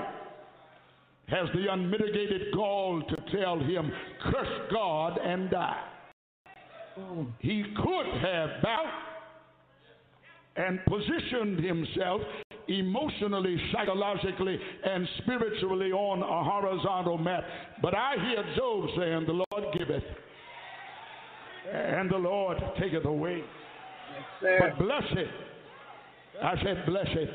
[1.28, 3.92] has the unmitigated gall to tell him,
[4.22, 5.84] curse God and die.
[7.40, 9.02] He could have bowed
[10.56, 12.20] and positioned himself
[12.68, 17.44] emotionally, psychologically, and spiritually on a horizontal map.
[17.80, 20.04] But I hear Job saying, The Lord giveth,
[21.72, 23.42] and the Lord taketh away.
[24.42, 24.60] Yes.
[24.60, 25.28] But blessed,
[26.42, 27.30] I said, blessed.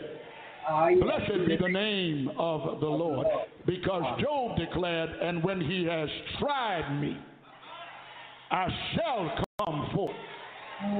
[0.70, 1.02] Ah, yes.
[1.02, 3.28] Blessed be the name of the Lord.
[3.66, 6.10] Because Job declared, And when he has
[6.40, 7.18] tried me,
[8.52, 10.16] I shall come forth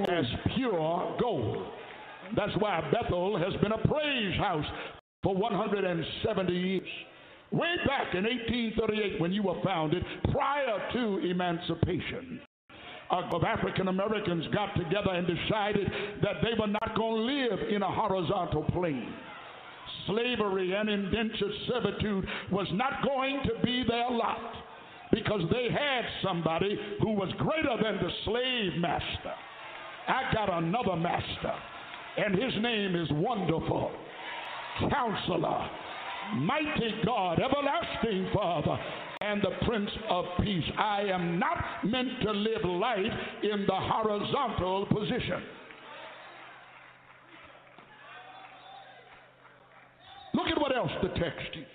[0.10, 0.26] as
[0.56, 1.68] pure gold.
[2.36, 4.66] That's why Bethel has been a praise house
[5.24, 6.88] for 170 years.
[7.52, 12.42] Way back in 1838, when you were founded, prior to emancipation,
[13.10, 15.90] of African Americans got together and decided
[16.22, 19.14] that they were not going to live in a horizontal plane.
[20.08, 24.54] Slavery and indentured servitude was not going to be their lot
[25.12, 29.34] because they had somebody who was greater than the slave master.
[30.08, 31.54] I got another master,
[32.18, 33.92] and his name is Wonderful,
[34.90, 35.70] Counselor,
[36.36, 38.78] Mighty God, Everlasting Father,
[39.22, 40.64] and the Prince of Peace.
[40.78, 43.06] I am not meant to live life
[43.44, 45.44] in the horizontal position.
[50.34, 51.68] Look at what else the text teaches.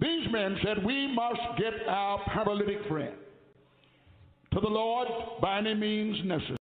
[0.00, 3.14] These men said, We must get our paralytic friend
[4.52, 5.08] to the Lord
[5.40, 6.58] by any means necessary.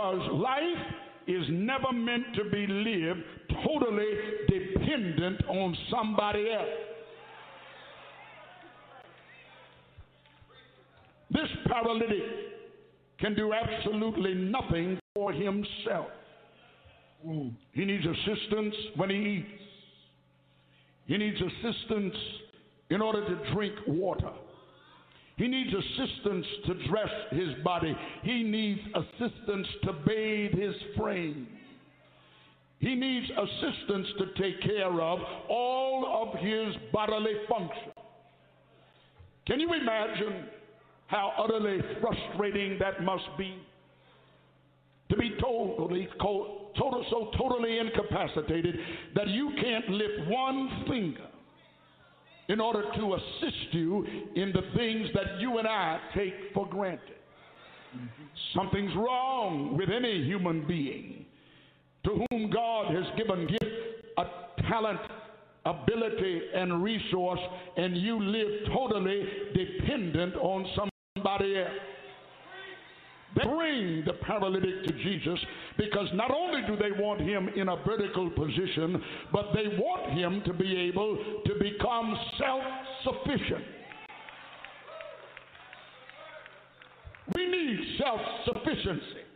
[0.00, 0.94] Because life
[1.26, 3.20] is never meant to be lived
[3.66, 4.06] totally
[4.48, 6.68] dependent on somebody else.
[11.30, 12.22] This paralytic
[13.18, 16.06] can do absolutely nothing for himself.
[17.72, 19.62] He needs assistance when he eats.
[21.08, 22.14] He needs assistance
[22.88, 24.32] in order to drink water.
[25.40, 27.96] He needs assistance to dress his body.
[28.22, 31.48] He needs assistance to bathe his frame.
[32.78, 35.18] He needs assistance to take care of
[35.48, 37.90] all of his bodily function.
[39.46, 40.44] Can you imagine
[41.06, 43.54] how utterly frustrating that must be?
[45.08, 48.76] To be totally, total, so totally incapacitated
[49.14, 51.30] that you can't lift one finger
[52.50, 54.04] in order to assist you
[54.34, 57.14] in the things that you and I take for granted.
[58.54, 61.26] Something's wrong with any human being
[62.04, 63.64] to whom God has given gift,
[64.18, 64.24] a
[64.68, 65.00] talent,
[65.64, 67.40] ability, and resource,
[67.76, 69.22] and you live totally
[69.54, 70.66] dependent on
[71.14, 71.70] somebody else.
[73.34, 75.38] Bring the paralytic to Jesus
[75.78, 79.02] because not only do they want him in a vertical position,
[79.32, 81.16] but they want him to be able
[81.46, 82.62] to become self
[83.04, 83.64] sufficient.
[87.34, 89.29] We need self sufficiency.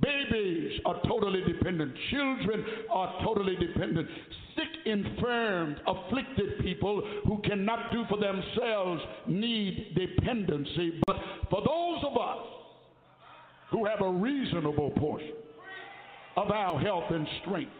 [0.00, 1.92] Babies are totally dependent.
[2.10, 4.08] Children are totally dependent.
[4.56, 11.00] Sick, infirmed, afflicted people who cannot do for themselves need dependency.
[11.06, 11.16] But
[11.50, 12.46] for those of us
[13.70, 15.32] who have a reasonable portion
[16.36, 17.72] of our health and strength,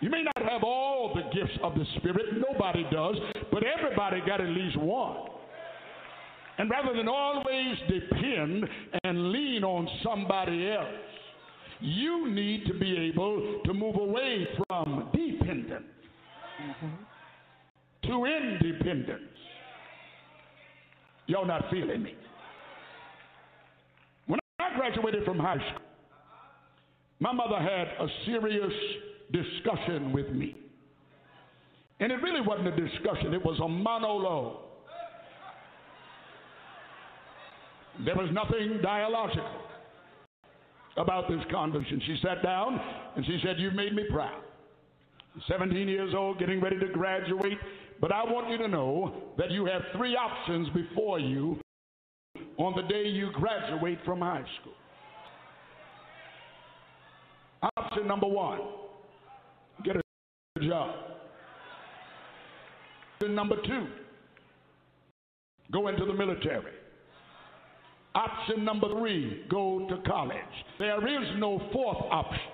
[0.00, 3.16] you may not have all the gifts of the Spirit, nobody does,
[3.50, 5.16] but everybody got at least one.
[6.58, 8.64] And rather than always depend
[9.04, 10.88] and lean on somebody else,
[11.80, 15.84] you need to be able to move away from dependence
[18.02, 19.22] to independence.
[21.26, 22.14] Y'all not feeling me?
[24.26, 25.86] When I graduated from high school,
[27.20, 28.72] my mother had a serious
[29.32, 30.56] discussion with me.
[32.00, 34.62] And it really wasn't a discussion, it was a monologue.
[38.04, 39.67] There was nothing dialogical
[40.98, 42.02] about this conversation.
[42.06, 42.80] She sat down
[43.16, 44.42] and she said, You've made me proud.
[45.46, 47.58] 17 years old, getting ready to graduate,
[48.00, 51.58] but I want you to know that you have three options before you
[52.56, 54.74] on the day you graduate from high school.
[57.76, 58.60] Option number one
[59.84, 60.94] get a job.
[63.14, 63.86] Option number two
[65.72, 66.72] go into the military.
[68.18, 70.34] Option number three, go to college.
[70.80, 72.50] There is no fourth option.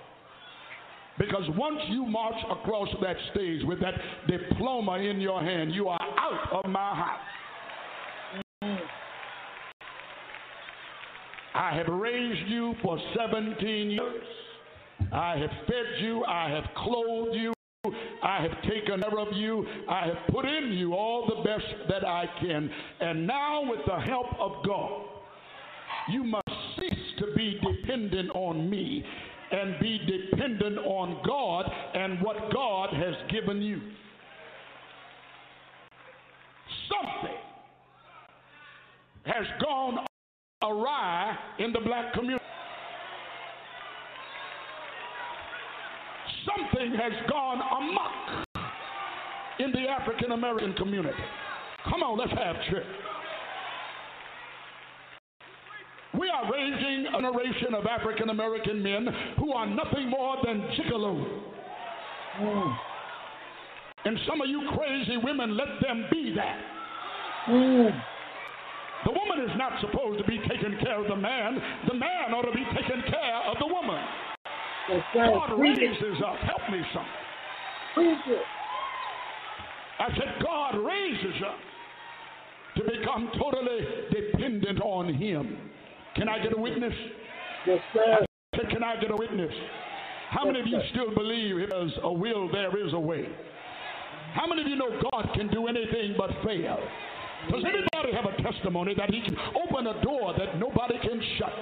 [1.17, 3.95] Because once you march across that stage with that
[4.27, 7.19] diploma in your hand, you are out of my house.
[11.55, 14.23] I have raised you for 17 years.
[15.11, 16.23] I have fed you.
[16.25, 17.53] I have clothed you.
[18.21, 19.65] I have taken care of you.
[19.89, 22.69] I have put in you all the best that I can.
[22.99, 25.14] And now, with the help of God,
[26.09, 29.03] you must cease to be dependent on me
[29.51, 33.79] and be dependent on God and what God has given you.
[36.89, 37.37] Something
[39.25, 40.05] has gone
[40.63, 42.43] awry in the black community.
[46.45, 48.45] Something has gone amok
[49.59, 51.17] in the African American community.
[51.89, 52.85] Come on, let's have church.
[56.19, 61.41] We are raising a generation of African American men who are nothing more than gigolos.
[62.39, 62.77] Mm.
[64.05, 66.59] And some of you crazy women, let them be that.
[67.49, 68.01] Mm.
[69.05, 71.57] The woman is not supposed to be taking care of the man.
[71.87, 74.01] The man ought to be taking care of the woman.
[75.13, 76.35] God raises up.
[76.37, 77.05] Help me, son.
[79.97, 81.57] I said, God raises up
[82.77, 83.79] to become totally
[84.11, 85.57] dependent on Him.
[86.15, 86.93] Can I get a witness?
[87.67, 88.25] Yes, sir.
[88.55, 89.51] Said, Can I get a witness?
[90.29, 93.25] How many of you still believe if there's a will, there is a way?
[94.33, 96.79] How many of you know God can do anything but fail?
[97.51, 101.53] Does anybody have a testimony that He can open a door that nobody can shut?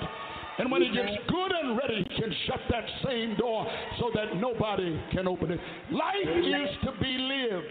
[0.59, 3.65] And when He gets good and ready, He can shut that same door
[3.99, 5.59] so that nobody can open it.
[5.91, 7.67] Life is to be lived.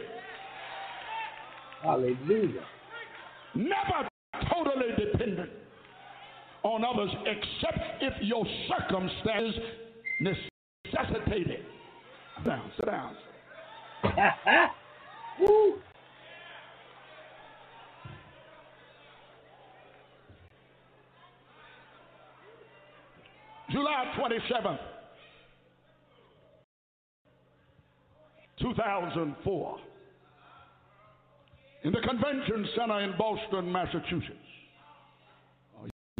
[1.82, 2.64] Hallelujah.
[3.54, 4.08] Never
[4.52, 5.50] totally dependent
[6.64, 9.60] on others except if your circumstances
[10.20, 11.64] necessitate it.
[12.38, 13.16] Sit down, sit down.
[15.40, 15.74] Woo.
[23.70, 24.78] July 27th,
[28.60, 29.78] 2004,
[31.84, 34.51] in the Convention Center in Boston, Massachusetts.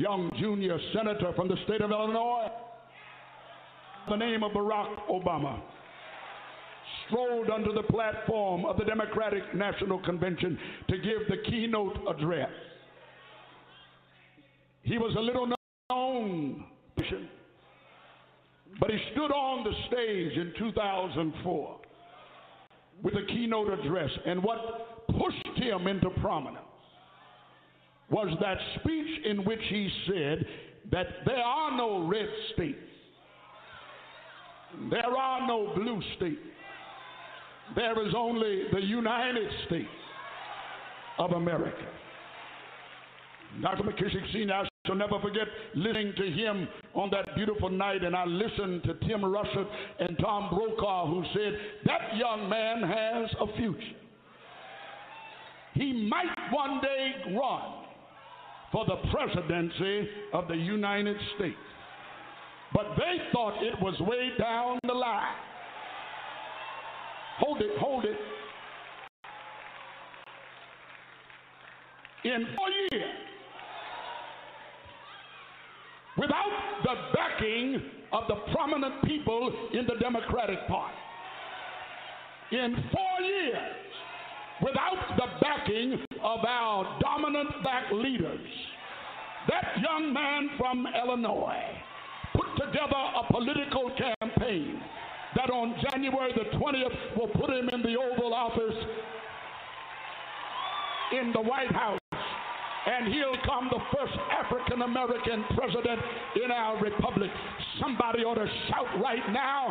[0.03, 2.49] Young junior senator from the state of Illinois,
[4.11, 5.61] the name of Barack Obama,
[7.07, 10.59] strolled under the platform of the Democratic National Convention
[10.89, 12.51] to give the keynote address.
[14.83, 15.47] He was a little
[15.89, 16.65] known
[18.81, 21.81] but he stood on the stage in 2004
[23.05, 26.72] with a keynote address, and what pushed him into prominence
[28.13, 30.45] was that speech in which he said
[30.93, 32.79] that there are no red states,
[34.91, 36.41] there are no blue states,
[37.75, 39.89] there is only the United States
[41.19, 41.89] of America.
[43.63, 43.83] Dr.
[43.83, 48.27] McKissick Sr., I shall never forget listening to him on that beautiful night, and I
[48.27, 49.67] listened to Tim Russert
[50.01, 53.97] and Tom Brokaw, who said, That young man has a future.
[55.75, 57.82] He might one day run
[58.73, 61.57] for the presidency of the United States.
[62.73, 65.37] But they thought it was way down the line.
[67.39, 68.17] Hold it, hold it.
[72.25, 73.11] In four years,
[76.17, 77.83] without the backing
[78.13, 80.95] of the prominent people in the Democratic Party,
[82.53, 83.92] in four years,
[84.63, 88.47] without the backing of our dominant black leaders,
[89.49, 91.67] that young man from Illinois
[92.35, 94.81] put together a political campaign
[95.35, 98.77] that on January the 20th will put him in the Oval Office
[101.13, 101.99] in the White House.
[102.85, 106.01] And he'll come the first African American president
[106.45, 107.31] in our republic.
[107.81, 109.71] Somebody ought to shout right now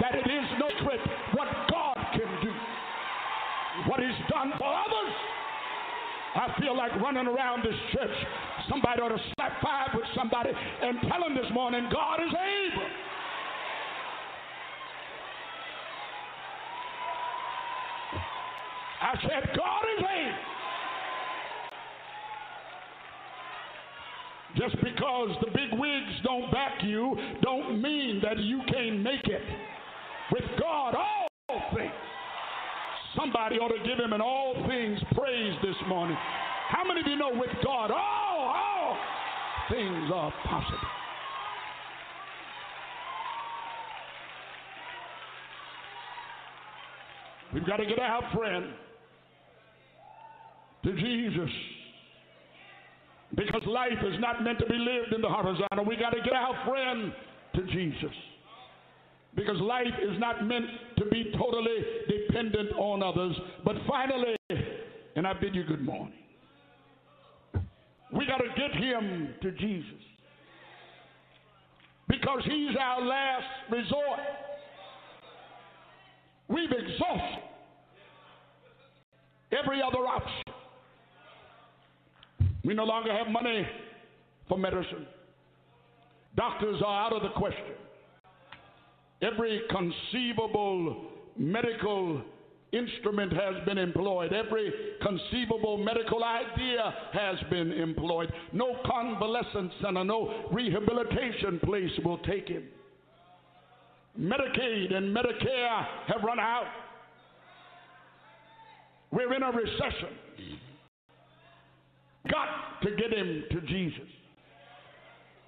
[0.00, 1.00] that it is no secret
[3.86, 5.14] what He's done for others.
[6.34, 8.16] I feel like running around this church.
[8.68, 12.86] Somebody ought to slap five with somebody and tell them this morning God is able.
[19.02, 20.50] I said, God is able.
[24.56, 29.42] Just because the big wigs don't back you, don't mean that you can't make it.
[30.32, 32.09] With God, all things.
[33.16, 36.16] Somebody ought to give him an all things praise this morning.
[36.68, 38.96] How many of you know with God, all, all
[39.68, 40.78] things are possible?
[47.52, 48.66] We've got to get our friend
[50.84, 51.50] to Jesus.
[53.34, 55.84] Because life is not meant to be lived in the horizontal.
[55.84, 57.12] We've got to get our friend
[57.56, 58.14] to Jesus.
[59.34, 60.66] Because life is not meant
[60.98, 61.78] to be totally
[62.08, 63.34] dependent on others.
[63.64, 64.36] But finally,
[65.16, 66.14] and I bid you good morning,
[68.12, 70.00] we got to get him to Jesus.
[72.08, 74.18] Because he's our last resort.
[76.48, 77.44] We've exhausted
[79.52, 80.52] every other option.
[82.64, 83.64] We no longer have money
[84.48, 85.06] for medicine.
[86.36, 87.74] Doctors are out of the question.
[89.22, 92.22] Every conceivable medical
[92.72, 94.32] instrument has been employed.
[94.32, 94.72] Every
[95.02, 98.32] conceivable medical idea has been employed.
[98.52, 102.64] No convalescent center, no rehabilitation place will take him.
[104.18, 106.66] Medicaid and Medicare have run out.
[109.10, 110.16] We're in a recession.
[112.30, 114.08] Got to get him to Jesus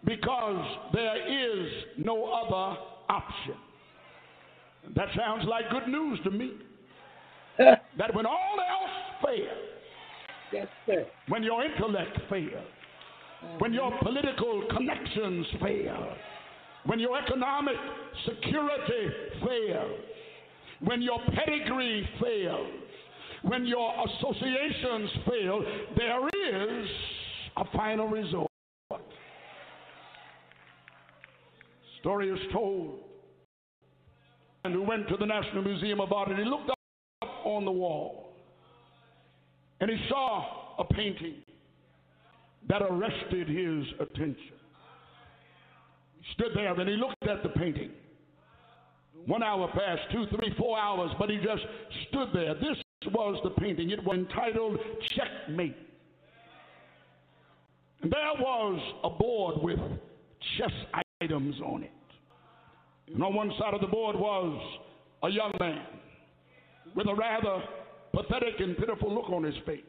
[0.05, 1.69] because there is
[1.99, 2.77] no other
[3.13, 3.55] option.
[4.97, 6.53] That sounds like good news to me.
[7.59, 9.69] that when all else fails,
[10.53, 11.07] Yes, sir.
[11.29, 12.67] when your intellect fails,
[13.59, 16.15] when your political connections fail,
[16.87, 17.77] when your economic
[18.27, 19.09] security
[19.45, 20.01] fails,
[20.81, 22.71] when your pedigree fails,
[23.43, 25.65] when your associations fail,
[25.97, 26.89] there is
[27.57, 28.52] a final resort.
[32.03, 32.99] Story is told.
[34.65, 36.79] And who went to the National Museum of Art and he looked up
[37.45, 38.35] on the wall
[39.81, 41.37] and he saw a painting
[42.69, 44.55] that arrested his attention.
[46.21, 47.91] He stood there and he looked at the painting.
[49.27, 51.63] One hour passed, two, three, four hours, but he just
[52.09, 52.55] stood there.
[52.55, 53.91] This was the painting.
[53.91, 54.79] It was entitled
[55.11, 55.77] Checkmate.
[58.03, 59.79] And there was a board with
[60.59, 60.73] chess
[61.23, 61.91] items on it.
[63.13, 64.79] And on one side of the board was
[65.23, 65.83] a young man
[66.95, 67.63] with a rather
[68.15, 69.81] pathetic and pitiful look on his face.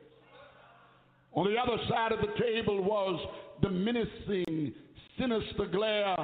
[1.33, 3.19] On the other side of the table was
[3.61, 4.73] the menacing,
[5.17, 6.15] sinister glare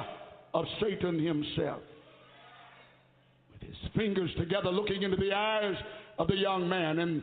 [0.54, 1.82] of Satan himself.
[3.52, 5.74] With his fingers together, looking into the eyes
[6.18, 7.00] of the young man.
[7.00, 7.22] And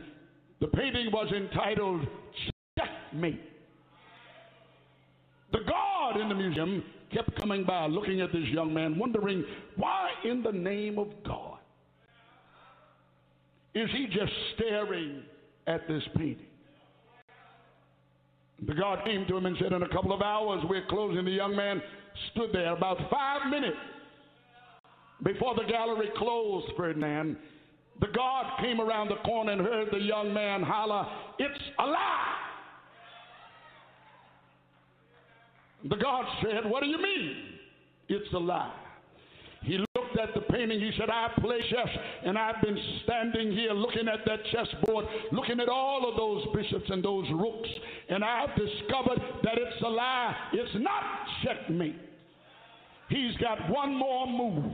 [0.60, 2.06] the painting was entitled
[2.76, 3.40] Checkmate.
[5.52, 6.82] The guard in the museum
[7.12, 9.44] kept coming by, looking at this young man, wondering
[9.76, 11.58] why in the name of God
[13.74, 15.22] is he just staring
[15.66, 16.46] at this painting?
[18.66, 21.24] The guard came to him and said, In a couple of hours, we're closing.
[21.24, 21.80] The young man
[22.32, 23.76] stood there about five minutes
[25.22, 27.36] before the gallery closed, Ferdinand.
[28.00, 31.06] The guard came around the corner and heard the young man holler,
[31.38, 32.34] It's a lie.
[35.84, 37.36] The God said, What do you mean?
[38.08, 38.72] It's a lie.
[39.62, 40.80] He looked at the painting.
[40.80, 41.88] He said, I play chess,
[42.24, 46.88] and I've been standing here looking at that chessboard, looking at all of those bishops
[46.88, 47.68] and those rooks,
[48.08, 50.34] and I've discovered that it's a lie.
[50.52, 51.02] It's not
[51.44, 51.96] checkmate.
[53.08, 54.72] He's got one more move.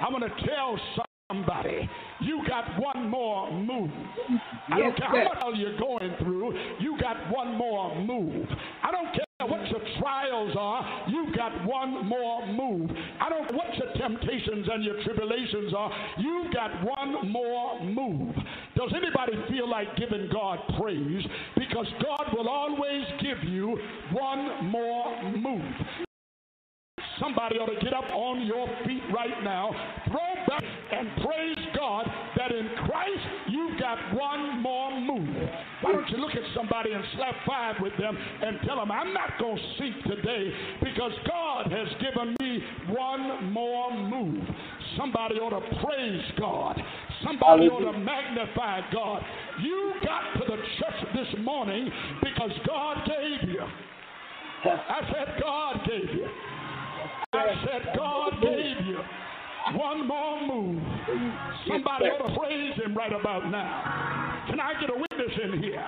[0.00, 0.78] I'm going to tell
[1.30, 1.88] somebody,
[2.20, 3.90] you got one more move.
[4.72, 8.46] I don't care how much you're going through, you got one more move.
[8.82, 12.90] I don't care what your trials are, you got one more move.
[13.20, 18.34] I don't care what your temptations and your tribulations are, you got one more move.
[18.76, 21.24] Does anybody feel like giving God praise?
[21.56, 23.78] Because God will always give you
[24.12, 25.74] one more move.
[27.20, 29.70] Somebody ought to get up on your feet right now,
[30.08, 35.28] throw back, and praise God that in Christ you've got one more move.
[35.82, 39.12] Why don't you look at somebody and slap five with them and tell them, I'm
[39.12, 44.42] not going to sink today because God has given me one more move.
[44.96, 46.80] Somebody ought to praise God.
[47.24, 49.22] Somebody ought to magnify God.
[49.62, 51.90] You got to the church this morning
[52.22, 53.62] because God gave you.
[54.64, 56.26] I said, God gave you.
[57.34, 58.98] I said, God gave you
[59.76, 60.82] one more move.
[61.68, 64.44] Somebody ought to praise him right about now.
[64.48, 65.84] Can I get a witness in here?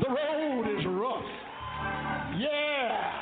[0.00, 1.24] The road is rough.
[2.38, 3.12] Yeah.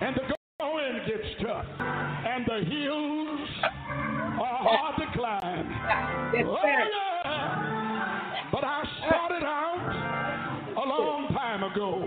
[0.00, 1.66] And the going gets tough.
[1.78, 3.48] And the hills
[4.40, 5.66] are hard to climb.
[6.46, 8.48] Oh, yeah.
[8.52, 12.02] But I started out a long time ago,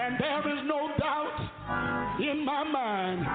[0.00, 3.26] and there is no doubt in my mind.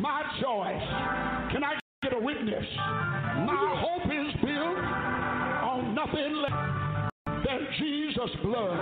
[0.01, 1.53] my choice.
[1.53, 2.65] Can I get a witness?
[2.77, 7.11] My hope is built on nothing less
[7.47, 8.79] than Jesus' blood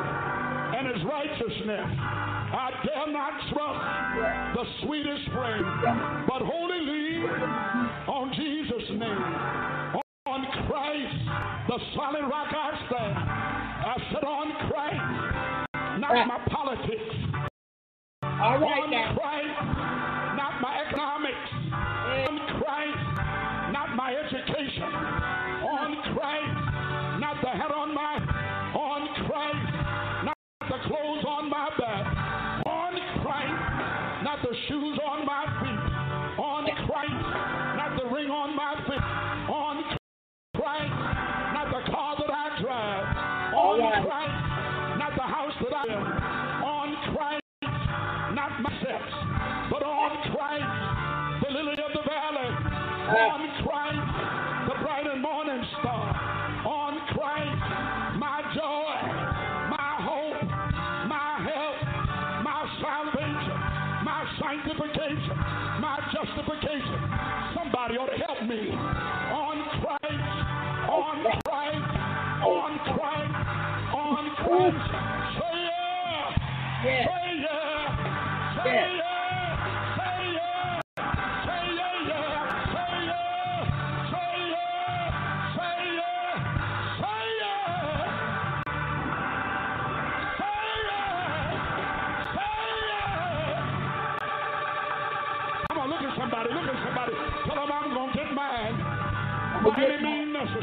[0.76, 1.86] and his righteousness.
[2.48, 5.64] I dare not trust the sweetest spring,
[6.26, 7.22] but wholly lean
[8.08, 10.02] on Jesus' name.
[10.26, 11.16] On Christ,
[11.68, 13.16] the solid rock I stand.
[13.86, 15.15] I said on Christ,
[16.00, 17.02] not my politics.
[18.22, 19.16] All right now.
[19.16, 20.05] Christ,
[53.16, 56.12] On Christ, the bright and morning star.
[56.66, 57.64] On Christ,
[58.20, 58.92] my joy,
[59.72, 60.42] my hope,
[61.08, 61.76] my help,
[62.44, 63.56] my salvation,
[64.04, 65.36] my sanctification,
[65.80, 67.00] my justification.
[67.56, 68.68] Somebody ought to help me.
[68.68, 70.28] On Christ,
[70.92, 71.88] on Christ,
[72.44, 73.34] on Christ,
[73.96, 74.84] on Christ.
[75.40, 76.36] Say yeah.
[76.84, 77.25] Say yeah.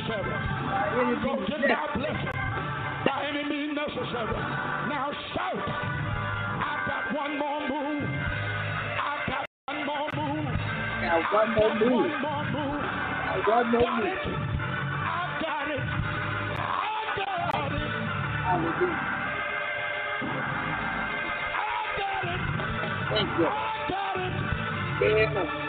[0.03, 0.34] Necessary.
[1.45, 2.31] To get my blessing.
[3.05, 4.35] By any means necessary.
[4.89, 5.57] Now shout.
[6.63, 8.03] I've got one more move.
[9.03, 10.45] I've got one more move.
[11.01, 12.11] Now, one more move.
[12.11, 14.03] I've got more move.
[14.03, 14.19] One Got it.
[14.93, 15.80] I've got it.
[16.59, 17.81] I've got it.
[18.43, 18.99] Hallelujah.
[21.59, 22.41] I've got it.
[23.09, 23.47] Thank you.
[23.47, 24.34] I've got it.
[25.01, 25.62] Yeah.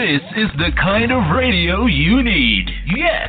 [0.00, 2.64] This is the kind of radio you need.
[2.96, 3.28] Yes,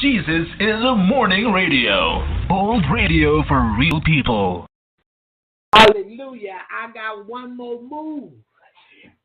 [0.00, 2.26] Jesus In The Morning radio.
[2.48, 4.66] Bold radio for real people.
[5.74, 6.60] Hallelujah.
[6.72, 8.32] I got one more move.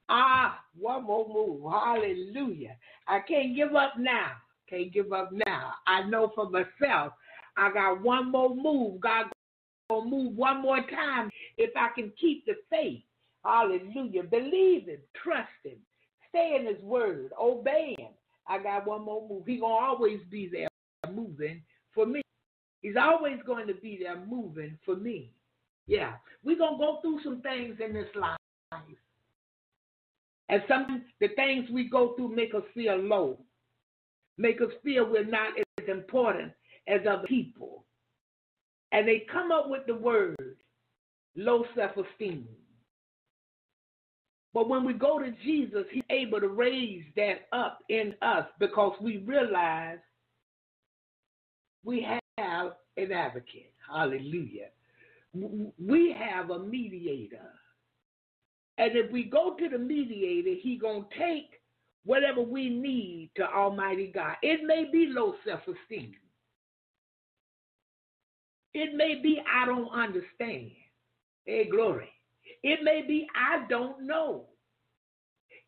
[0.10, 1.72] Ah, one more move.
[1.72, 2.76] Hallelujah.
[3.08, 4.34] I can't give up now.
[4.70, 5.72] Can't give up now.
[5.88, 7.14] I know for myself,
[7.56, 9.00] I got one more move.
[9.00, 9.28] God
[9.90, 13.04] gonna move one more time if I can keep the faith.
[13.46, 14.24] Hallelujah.
[14.24, 15.78] Believe Him, trust Him,
[16.34, 18.10] stay in His word, obeying.
[18.48, 19.44] I got one more move.
[19.46, 20.68] He gonna always be there
[21.14, 21.62] moving
[21.94, 22.22] for me.
[22.82, 25.32] He's always going to be there moving for me.
[25.88, 28.38] Yeah, we're going to go through some things in this life.
[30.50, 33.40] And some the things we go through make us feel low,
[34.38, 36.52] make us feel we're not as important
[36.88, 37.86] as other people.
[38.92, 40.36] And they come up with the word
[41.36, 42.48] low self esteem.
[44.54, 48.94] But when we go to Jesus, He's able to raise that up in us because
[49.02, 49.98] we realize
[51.84, 52.06] we
[52.38, 53.74] have an advocate.
[53.92, 54.70] Hallelujah.
[55.34, 57.50] We have a mediator.
[58.78, 61.62] And if we go to the mediator, he going to take
[62.06, 64.36] whatever we need to Almighty God.
[64.42, 66.14] It may be low self-esteem.
[68.74, 70.72] It may be I don't understand.
[71.46, 72.13] Hey, glory.
[72.64, 74.46] It may be I don't know.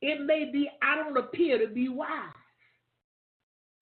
[0.01, 2.33] It may be I don't appear to be wise.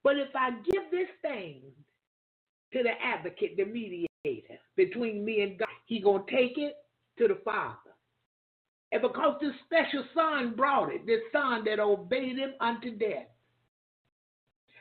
[0.04, 1.62] But if I give this thing
[2.74, 6.76] to the advocate, the mediator between me and God, he going to take it
[7.20, 7.78] to the Father.
[8.92, 13.28] And because this special son brought it, this son that obeyed him unto death,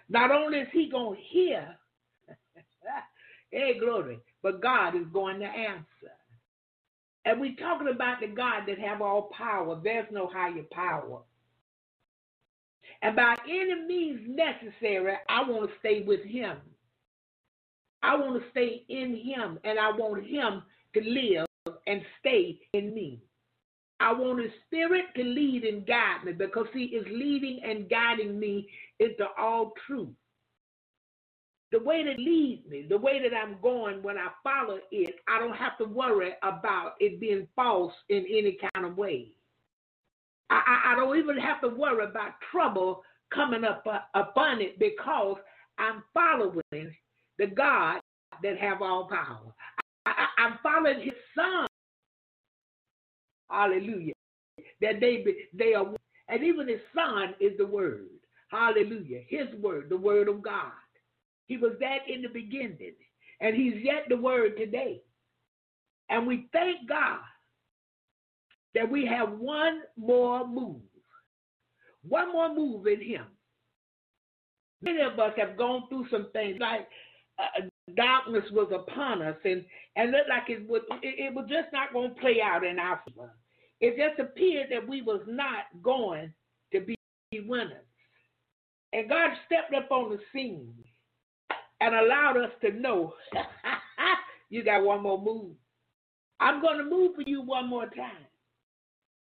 [0.09, 1.77] not only is he going to hear,
[3.51, 6.13] hey, glory, but God is going to answer.
[7.24, 9.81] And we're talking about the God that have all power.
[9.82, 11.20] There's no higher power.
[13.03, 16.57] And by any means necessary, I want to stay with him.
[18.03, 20.62] I want to stay in him, and I want him
[20.94, 21.47] to live
[21.86, 23.20] and stay in me.
[24.01, 28.39] I want his spirit to lead and guide me because he is leading and guiding
[28.39, 28.69] me
[28.99, 30.09] into all truth.
[31.73, 35.39] The way that leads me, the way that I'm going when I follow it, I
[35.39, 39.32] don't have to worry about it being false in any kind of way.
[40.51, 43.03] I, I, I don't even have to worry about trouble
[43.35, 45.39] coming up uh, upon it because
[45.78, 46.94] I'm following
[47.39, 48.01] the God
[48.43, 49.55] that have all power.
[50.05, 51.66] I, I'm following his son.
[53.51, 54.12] Hallelujah.
[54.82, 55.86] That they be, they are
[56.28, 58.09] and even his son is the word.
[58.49, 59.20] Hallelujah.
[59.27, 60.73] His word, the word of God.
[61.47, 62.94] He was that in the beginning.
[63.40, 65.02] And he's yet the word today.
[66.09, 67.19] And we thank God
[68.74, 70.81] that we have one more move.
[72.09, 73.27] One more move in him.
[74.82, 76.89] Many of us have gone through some things like
[77.39, 77.62] uh,
[77.97, 79.64] darkness was upon us and,
[79.97, 82.78] and looked like it was, it, it was just not going to play out in
[82.78, 83.32] our favor.
[83.81, 86.32] It just appeared that we was not going
[86.73, 86.97] to be
[87.47, 87.86] winners.
[88.93, 90.74] And God stepped up on the scene
[91.83, 93.15] and allowed us to know
[94.51, 95.57] you got one more move.
[96.39, 98.27] I'm going to move for you one more time.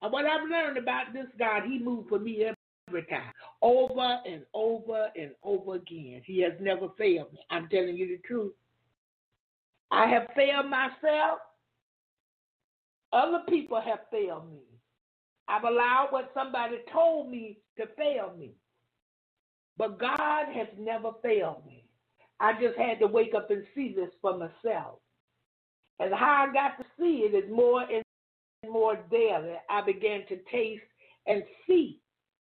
[0.03, 2.45] And what I've learned about this God, He moved for me
[2.89, 6.21] every time, over and over and over again.
[6.27, 7.41] He has never failed me.
[7.51, 8.53] I'm telling you the truth.
[9.91, 11.39] I have failed myself.
[13.13, 14.61] Other people have failed me.
[15.49, 18.53] I've allowed what somebody told me to fail me.
[19.79, 21.84] But God has never failed me.
[22.41, 25.01] I just had to wake up and see this for myself.
[26.01, 28.05] And how I got to see it is more and
[28.73, 29.55] more daily.
[29.71, 30.83] I began to taste
[31.27, 32.01] and see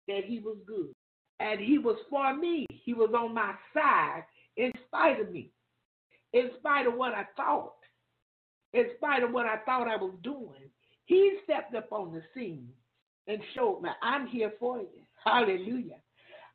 [0.09, 0.93] that He was good.
[1.40, 2.66] And He was for me.
[2.70, 4.24] He was on my side
[4.56, 5.51] in spite of me,
[6.32, 7.74] in spite of what I thought.
[8.74, 10.70] in spite of what I thought I was doing,
[11.06, 12.69] he stepped up on the scene
[13.27, 15.02] and showed me, I'm here for you.
[15.24, 15.98] Hallelujah.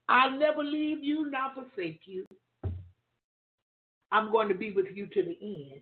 [0.09, 2.25] I'll never leave you nor forsake you.
[4.11, 5.81] I'm going to be with you to the end.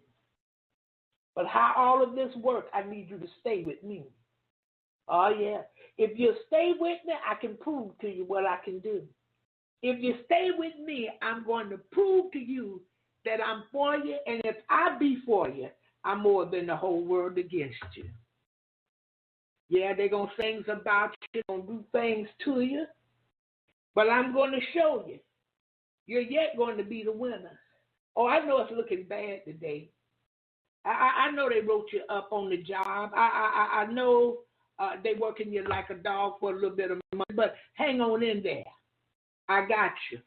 [1.36, 4.06] But how all of this work, I need you to stay with me.
[5.08, 5.62] Oh, yeah.
[5.98, 9.02] If you stay with me, I can prove to you what I can do.
[9.82, 12.82] If you stay with me, I'm going to prove to you
[13.26, 14.18] that I'm for you.
[14.26, 15.68] And if I be for you,
[16.04, 18.06] I'm more than the whole world against you.
[19.70, 22.86] Yeah, they're going to things about you, going to do things to you.
[23.94, 25.20] But I'm going to show you.
[26.08, 27.60] You're yet going to be the winner.
[28.16, 29.92] Oh, I know it's looking bad today.
[30.86, 33.12] I, I know they wrote you up on the job.
[33.16, 34.40] I I, I know
[34.80, 38.02] uh, they working you like a dog for a little bit of money, but hang
[38.02, 38.66] on in there.
[39.50, 40.20] I got you.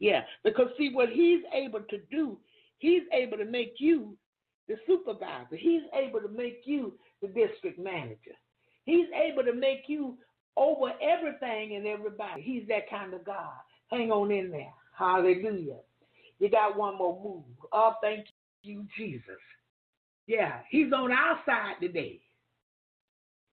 [0.00, 2.38] Yeah, because see what he's able to do,
[2.78, 4.16] he's able to make you
[4.68, 5.56] the supervisor.
[5.56, 8.36] He's able to make you the district manager.
[8.84, 10.18] He's able to make you
[10.56, 12.42] over everything and everybody.
[12.42, 13.52] He's that kind of God.
[13.90, 14.72] Hang on in there.
[14.98, 15.78] Hallelujah.
[16.38, 17.44] You got one more move.
[17.72, 18.26] Oh, thank
[18.62, 19.40] you, Jesus.
[20.26, 22.20] Yeah, he's on our side today.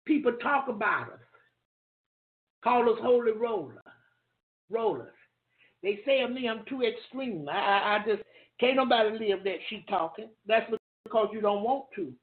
[0.05, 1.19] People talk about us,
[2.63, 3.81] call us holy roller,
[4.69, 5.13] rollers.
[5.81, 7.47] They say of me I'm too extreme.
[7.49, 8.23] I, I, I just
[8.59, 10.29] can't nobody live that she talking.
[10.47, 10.69] That's
[11.03, 12.13] because you don't want to.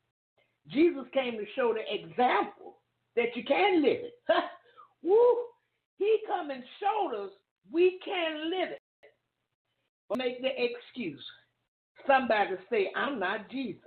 [0.68, 2.76] Jesus came to show the example
[3.16, 4.14] that you can live it.
[5.02, 5.36] Woo!
[5.98, 7.30] He come and showed us
[7.70, 8.81] we can live it.
[10.16, 11.24] Make the excuse.
[12.06, 13.82] Somebody say, I'm not Jesus.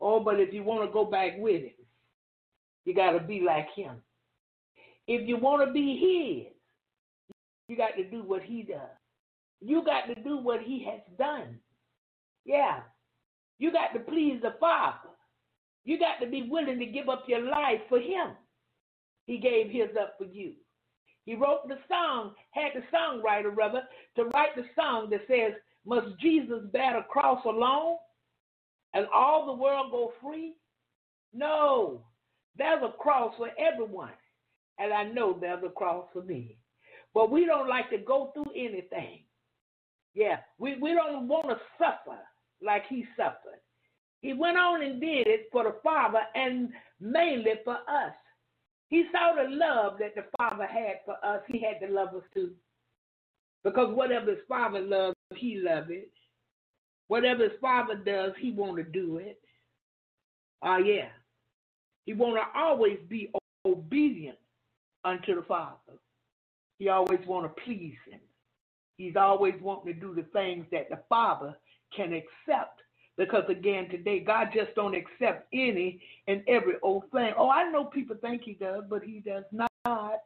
[0.00, 1.70] Oh, but if you want to go back with him,
[2.84, 3.96] you got to be like him.
[5.06, 6.52] If you want to be his,
[7.68, 8.80] you got to do what he does.
[9.60, 11.58] You got to do what he has done.
[12.44, 12.80] Yeah.
[13.58, 15.08] You got to please the Father.
[15.84, 18.32] You got to be willing to give up your life for him.
[19.26, 20.54] He gave his up for you.
[21.24, 23.82] He wrote the song, had the songwriter, rather,
[24.16, 25.52] to write the song that says,
[25.86, 27.96] Must Jesus bear the cross alone
[28.92, 30.54] and all the world go free?
[31.32, 32.02] No,
[32.56, 34.12] there's a cross for everyone.
[34.78, 36.58] And I know there's a cross for me.
[37.14, 39.20] But we don't like to go through anything.
[40.14, 42.18] Yeah, we, we don't want to suffer
[42.62, 43.60] like he suffered.
[44.20, 46.70] He went on and did it for the Father and
[47.00, 48.14] mainly for us.
[48.94, 51.42] He saw the love that the Father had for us.
[51.48, 52.52] He had to love us too.
[53.64, 56.12] Because whatever his Father loves, he loves it.
[57.08, 59.40] Whatever his Father does, he want to do it.
[60.62, 61.08] Ah, uh, yeah.
[62.06, 63.32] He want to always be
[63.66, 64.38] obedient
[65.04, 65.98] unto the Father.
[66.78, 68.20] He always want to please him.
[68.96, 71.56] He's always wanting to do the things that the Father
[71.96, 72.78] can accept.
[73.16, 77.32] Because again, today God just don't accept any and every old thing.
[77.38, 80.20] Oh, I know people think he does, but he does not.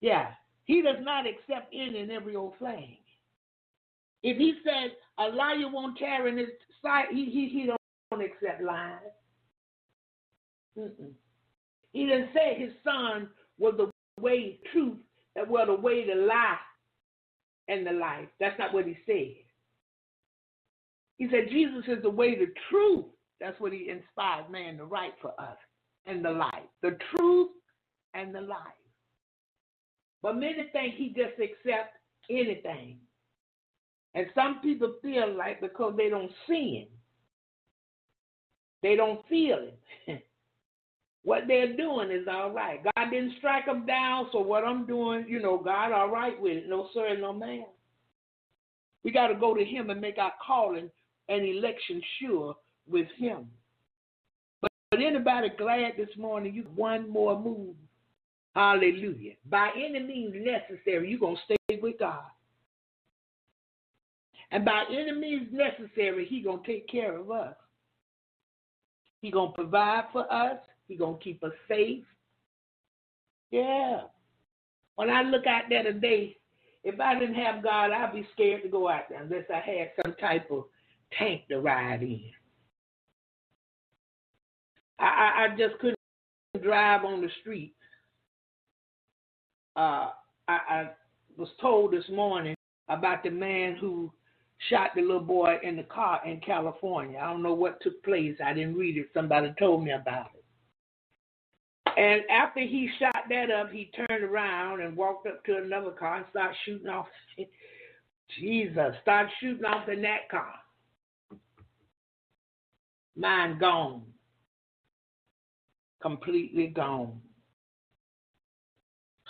[0.00, 0.30] Yeah,
[0.64, 2.96] he does not accept any and every old thing.
[4.22, 6.48] If he says a liar won't tear in his
[6.80, 8.98] sight, he he, he don't accept lies.
[10.78, 11.12] Mm-mm.
[11.92, 14.98] He didn't say his son was the way, truth,
[15.34, 16.56] that was the way to lie
[17.68, 18.28] and the life.
[18.40, 19.41] That's not what he said.
[21.18, 23.06] He said Jesus is the way, the truth.
[23.40, 25.56] That's what he inspired man to write for us.
[26.06, 26.64] And the life.
[26.82, 27.50] The truth
[28.14, 28.58] and the life.
[30.22, 31.96] But many think he just accepts
[32.30, 32.98] anything.
[34.14, 36.88] And some people feel like because they don't see him,
[38.82, 39.68] they don't feel
[40.06, 40.18] him.
[41.22, 42.80] what they're doing is all right.
[42.84, 46.58] God didn't strike them down, so what I'm doing, you know, God all right with
[46.58, 46.68] it.
[46.68, 47.64] No sir, no man.
[49.02, 50.90] We got to go to him and make our calling
[51.32, 52.54] and election sure
[52.88, 53.48] with him.
[54.60, 57.74] But, but anybody glad this morning you one more move?
[58.54, 59.32] Hallelujah.
[59.48, 62.24] By any means necessary, you're going to stay with God.
[64.50, 67.54] And by any means necessary, He going to take care of us.
[69.22, 70.58] He going to provide for us.
[70.86, 72.04] He going to keep us safe.
[73.50, 74.02] Yeah.
[74.96, 76.36] When I look out there today,
[76.84, 79.92] if I didn't have God, I'd be scared to go out there unless I had
[80.04, 80.64] some type of
[81.18, 82.22] tank to ride in.
[84.98, 85.98] I, I, I just couldn't
[86.62, 87.74] drive on the street.
[89.76, 90.10] Uh,
[90.48, 90.90] I, I
[91.36, 92.54] was told this morning
[92.88, 94.12] about the man who
[94.68, 97.18] shot the little boy in the car in California.
[97.18, 98.36] I don't know what took place.
[98.44, 99.08] I didn't read it.
[99.14, 100.42] Somebody told me about it.
[101.96, 106.16] And after he shot that up, he turned around and walked up to another car
[106.16, 107.06] and started shooting off.
[108.40, 110.54] Jesus, started shooting off in that car.
[113.16, 114.02] Mine gone.
[116.00, 117.20] Completely gone.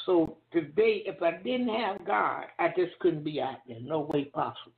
[0.06, 3.78] So today, if I didn't have God, I just couldn't be out there.
[3.80, 4.72] No way possible.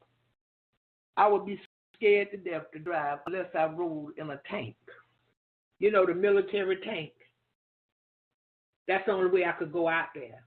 [1.17, 1.61] I would be
[1.95, 4.75] scared to death to drive unless I rode in a tank.
[5.79, 7.13] You know, the military tank.
[8.87, 10.43] That's the only way I could go out there.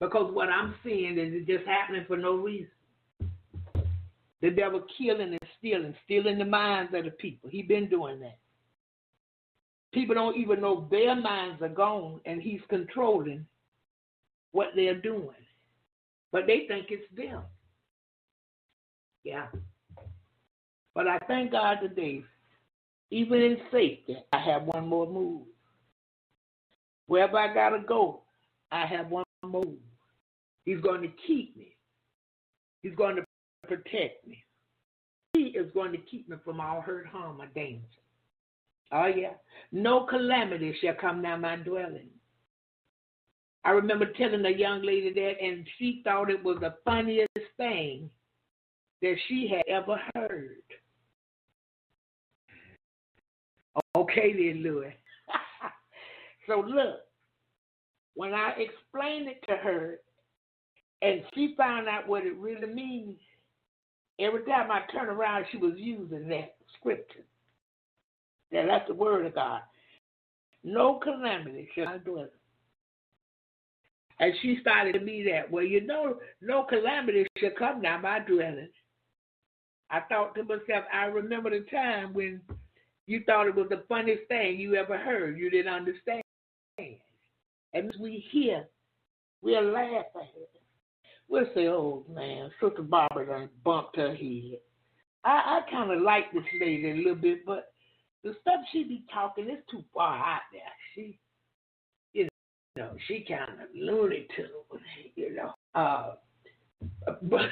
[0.00, 2.68] Because what I'm seeing is it just happening for no reason.
[4.42, 7.48] The devil killing stealing, stealing the minds of the people.
[7.48, 8.38] He been doing that.
[9.94, 13.46] People don't even know their minds are gone, and he's controlling
[14.52, 15.30] what they're doing.
[16.32, 17.42] But they think it's them.
[19.22, 19.46] Yeah.
[20.94, 22.24] But I thank God today,
[23.10, 25.42] even in safety, I have one more move.
[27.06, 28.22] Wherever I gotta go,
[28.70, 29.78] I have one more move.
[30.64, 31.76] He's going to keep me.
[32.82, 33.24] He's going to
[33.66, 34.44] protect me.
[35.54, 37.84] Is going to keep me from all hurt, harm, or danger.
[38.92, 39.34] Oh yeah.
[39.72, 42.10] No calamity shall come near my dwelling.
[43.64, 48.10] I remember telling a young lady that, and she thought it was the funniest thing
[49.00, 50.62] that she had ever heard.
[53.96, 54.94] Okay, then, Louis.
[56.46, 57.00] so, look,
[58.14, 60.00] when I explained it to her
[61.00, 63.18] and she found out what it really means,
[64.18, 67.24] every time I turned around, she was using that scripture.
[68.52, 69.60] That that's the word of God.
[70.62, 72.28] No calamity shall I dwell.
[74.20, 78.20] And she started to me that, well, you know, no calamity shall come now my
[78.20, 78.68] dwelling.
[79.90, 82.40] I thought to myself, I remember the time when
[83.06, 85.36] you thought it was the funniest thing you ever heard.
[85.38, 86.22] You didn't understand.
[87.74, 88.66] And we hear,
[89.42, 90.06] we're laugh
[91.28, 94.58] We'll say, oh man, Sister Barbara done bumped her head.
[95.24, 97.72] I, I kind of like this lady a little bit, but
[98.22, 100.62] the stuff she be talking is too far out there.
[100.94, 101.18] She,
[102.12, 102.28] you
[102.76, 104.80] know, she kind of loony tune,
[105.14, 105.54] you know.
[105.74, 106.14] Uh,
[107.22, 107.48] but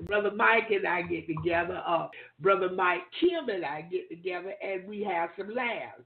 [0.06, 2.08] Brother Mike and I get together, uh,
[2.40, 6.02] Brother Mike Kim and I get together, and we have some laughs.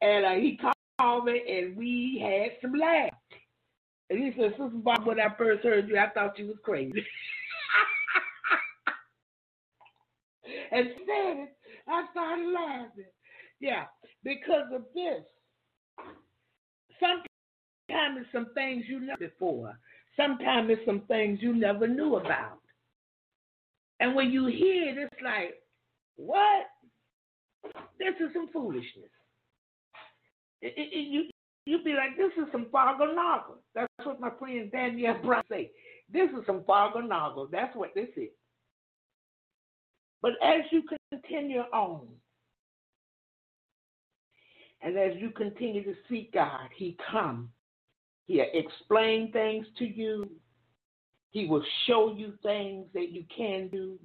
[0.00, 0.58] And uh, he
[0.98, 3.16] called me, and we had some laughs.
[4.10, 6.92] And he said, Sister Bob, when I first heard you, I thought you was crazy.
[10.72, 11.56] and said it,
[11.86, 13.04] I started laughing.
[13.60, 13.84] Yeah,
[14.24, 15.24] because of this.
[17.00, 19.78] Sometimes it's some things you never before.
[20.16, 22.60] Sometimes it's some things you never knew about.
[24.00, 25.54] And when you hear it, it's like,
[26.16, 26.66] what?
[27.98, 29.10] This is some foolishness.
[30.62, 31.30] It, it, it, you
[31.68, 33.58] you be like, this is some fargo noggle.
[33.74, 35.70] That's what my friend Danielle Brown say.
[36.10, 37.50] This is some fargo noggle.
[37.50, 38.30] That's what this is.
[40.22, 40.82] But as you
[41.12, 42.06] continue on,
[44.80, 47.50] and as you continue to seek God, He come.
[48.26, 50.28] He'll explain things to you.
[51.30, 53.98] He will show you things that you can do.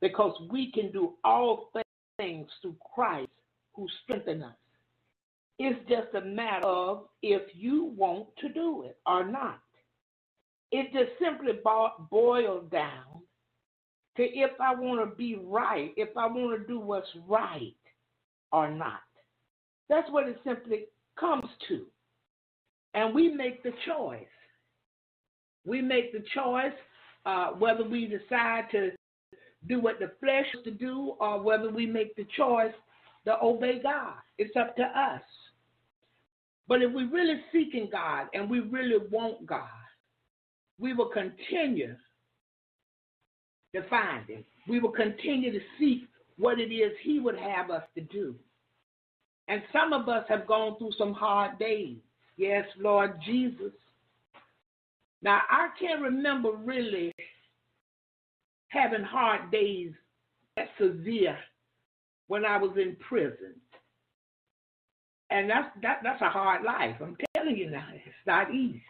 [0.00, 1.70] Because we can do all
[2.18, 3.30] things through Christ
[3.74, 4.52] who strengthens us.
[5.58, 9.60] It's just a matter of if you want to do it or not.
[10.70, 11.52] It just simply
[12.10, 13.22] boils down
[14.16, 17.74] to if I want to be right, if I want to do what's right
[18.52, 19.00] or not.
[19.88, 20.84] That's what it simply
[21.18, 21.86] comes to.
[22.94, 24.26] And we make the choice.
[25.64, 26.72] We make the choice
[27.26, 28.90] uh, whether we decide to
[29.66, 32.72] do what the flesh to do or whether we make the choice
[33.26, 34.14] to obey God.
[34.38, 35.22] It's up to us.
[36.68, 39.62] But if we're really seeking God and we really want God,
[40.78, 41.96] we will continue
[43.74, 44.44] to find Him.
[44.68, 46.02] We will continue to seek
[46.36, 48.34] what it is He would have us to do.
[49.48, 51.96] And some of us have gone through some hard days.
[52.36, 53.72] Yes, Lord Jesus.
[55.22, 57.12] Now, I can't remember really
[58.68, 59.92] having hard days
[60.56, 61.36] that severe
[62.28, 63.54] when I was in prison.
[65.30, 66.96] And that's that, that's a hard life.
[67.00, 68.82] I'm telling you now, it's not easy.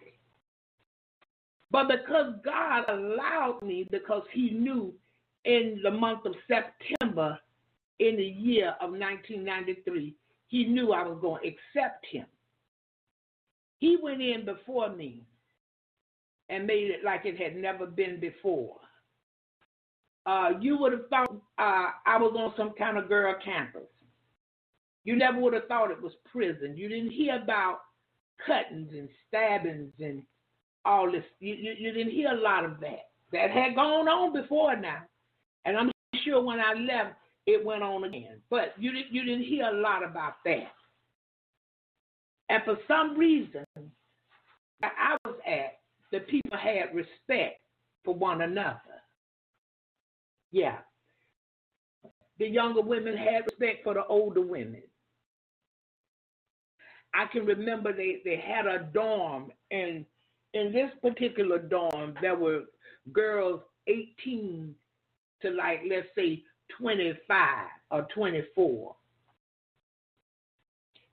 [1.71, 4.95] But because God allowed me, because He knew
[5.45, 7.39] in the month of September
[7.99, 10.15] in the year of 1993,
[10.47, 12.27] He knew I was going to accept Him.
[13.81, 15.23] He went in before me
[16.49, 18.77] and made it like it had never been before.
[20.27, 23.89] Uh, you would have thought uh, I was on some kind of girl campus.
[25.05, 26.77] You never would have thought it was prison.
[26.77, 27.81] You didn't hear about
[28.47, 30.23] cuttings and stabbings and
[30.85, 31.25] all this.
[31.41, 33.07] You, you, you didn't hear a lot of that.
[33.33, 35.03] That had gone on before now.
[35.65, 35.91] And I'm
[36.25, 37.15] sure when I left,
[37.47, 38.41] it went on again.
[38.51, 40.73] But you you didn't hear a lot about that.
[42.49, 45.79] And for some reason, where I was at,
[46.11, 47.61] the people had respect
[48.05, 48.81] for one another.
[50.51, 50.79] Yeah.
[52.39, 54.83] The younger women had respect for the older women.
[57.15, 60.05] I can remember they, they had a dorm, and
[60.55, 62.63] in this particular dorm, there were
[63.13, 64.75] girls 18
[65.43, 66.43] to like, let's say,
[66.79, 68.95] 25 or 24.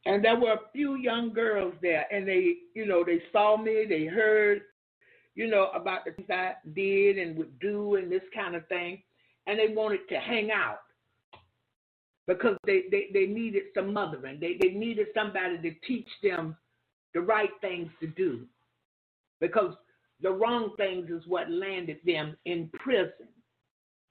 [0.05, 3.85] And there were a few young girls there, and they, you know, they saw me,
[3.89, 4.61] they heard,
[5.33, 9.01] you know, about the things I did and would do and this kind of thing,
[9.47, 10.79] and they wanted to hang out
[12.27, 14.39] because they, they, they needed some mothering.
[14.39, 16.55] They, they needed somebody to teach them
[17.13, 18.41] the right things to do
[19.39, 19.73] because
[20.21, 23.27] the wrong things is what landed them in prison.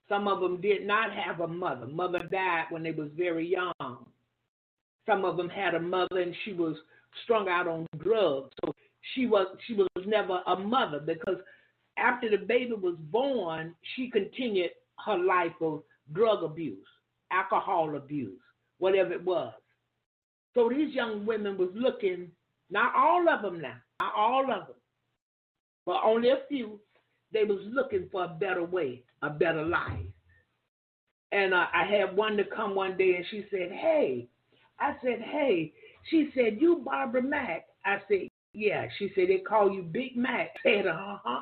[0.08, 1.86] Some of them did not have a mother.
[1.86, 4.06] Mother died when they was very young.
[5.06, 6.76] Some of them had a mother and she was
[7.24, 8.50] strung out on drugs.
[8.64, 8.74] So
[9.14, 11.38] she was she was never a mother because
[11.96, 14.70] after the baby was born, she continued
[15.04, 15.82] her life of
[16.12, 16.86] drug abuse,
[17.34, 18.40] alcohol abuse,
[18.78, 19.52] whatever it was.
[20.54, 22.30] So these young women was looking,
[22.70, 24.76] not all of them now, not all of them,
[25.86, 26.80] but only a few,
[27.32, 30.06] they was looking for a better way, a better life.
[31.32, 34.28] And uh, I had one to come one day and she said, hey,
[34.78, 35.72] I said, hey.
[36.10, 37.64] She said, you Barbara Mack.
[37.84, 38.86] I said, yeah.
[38.98, 40.50] She said, they call you Big Mac.
[40.64, 41.40] I said, uh-huh.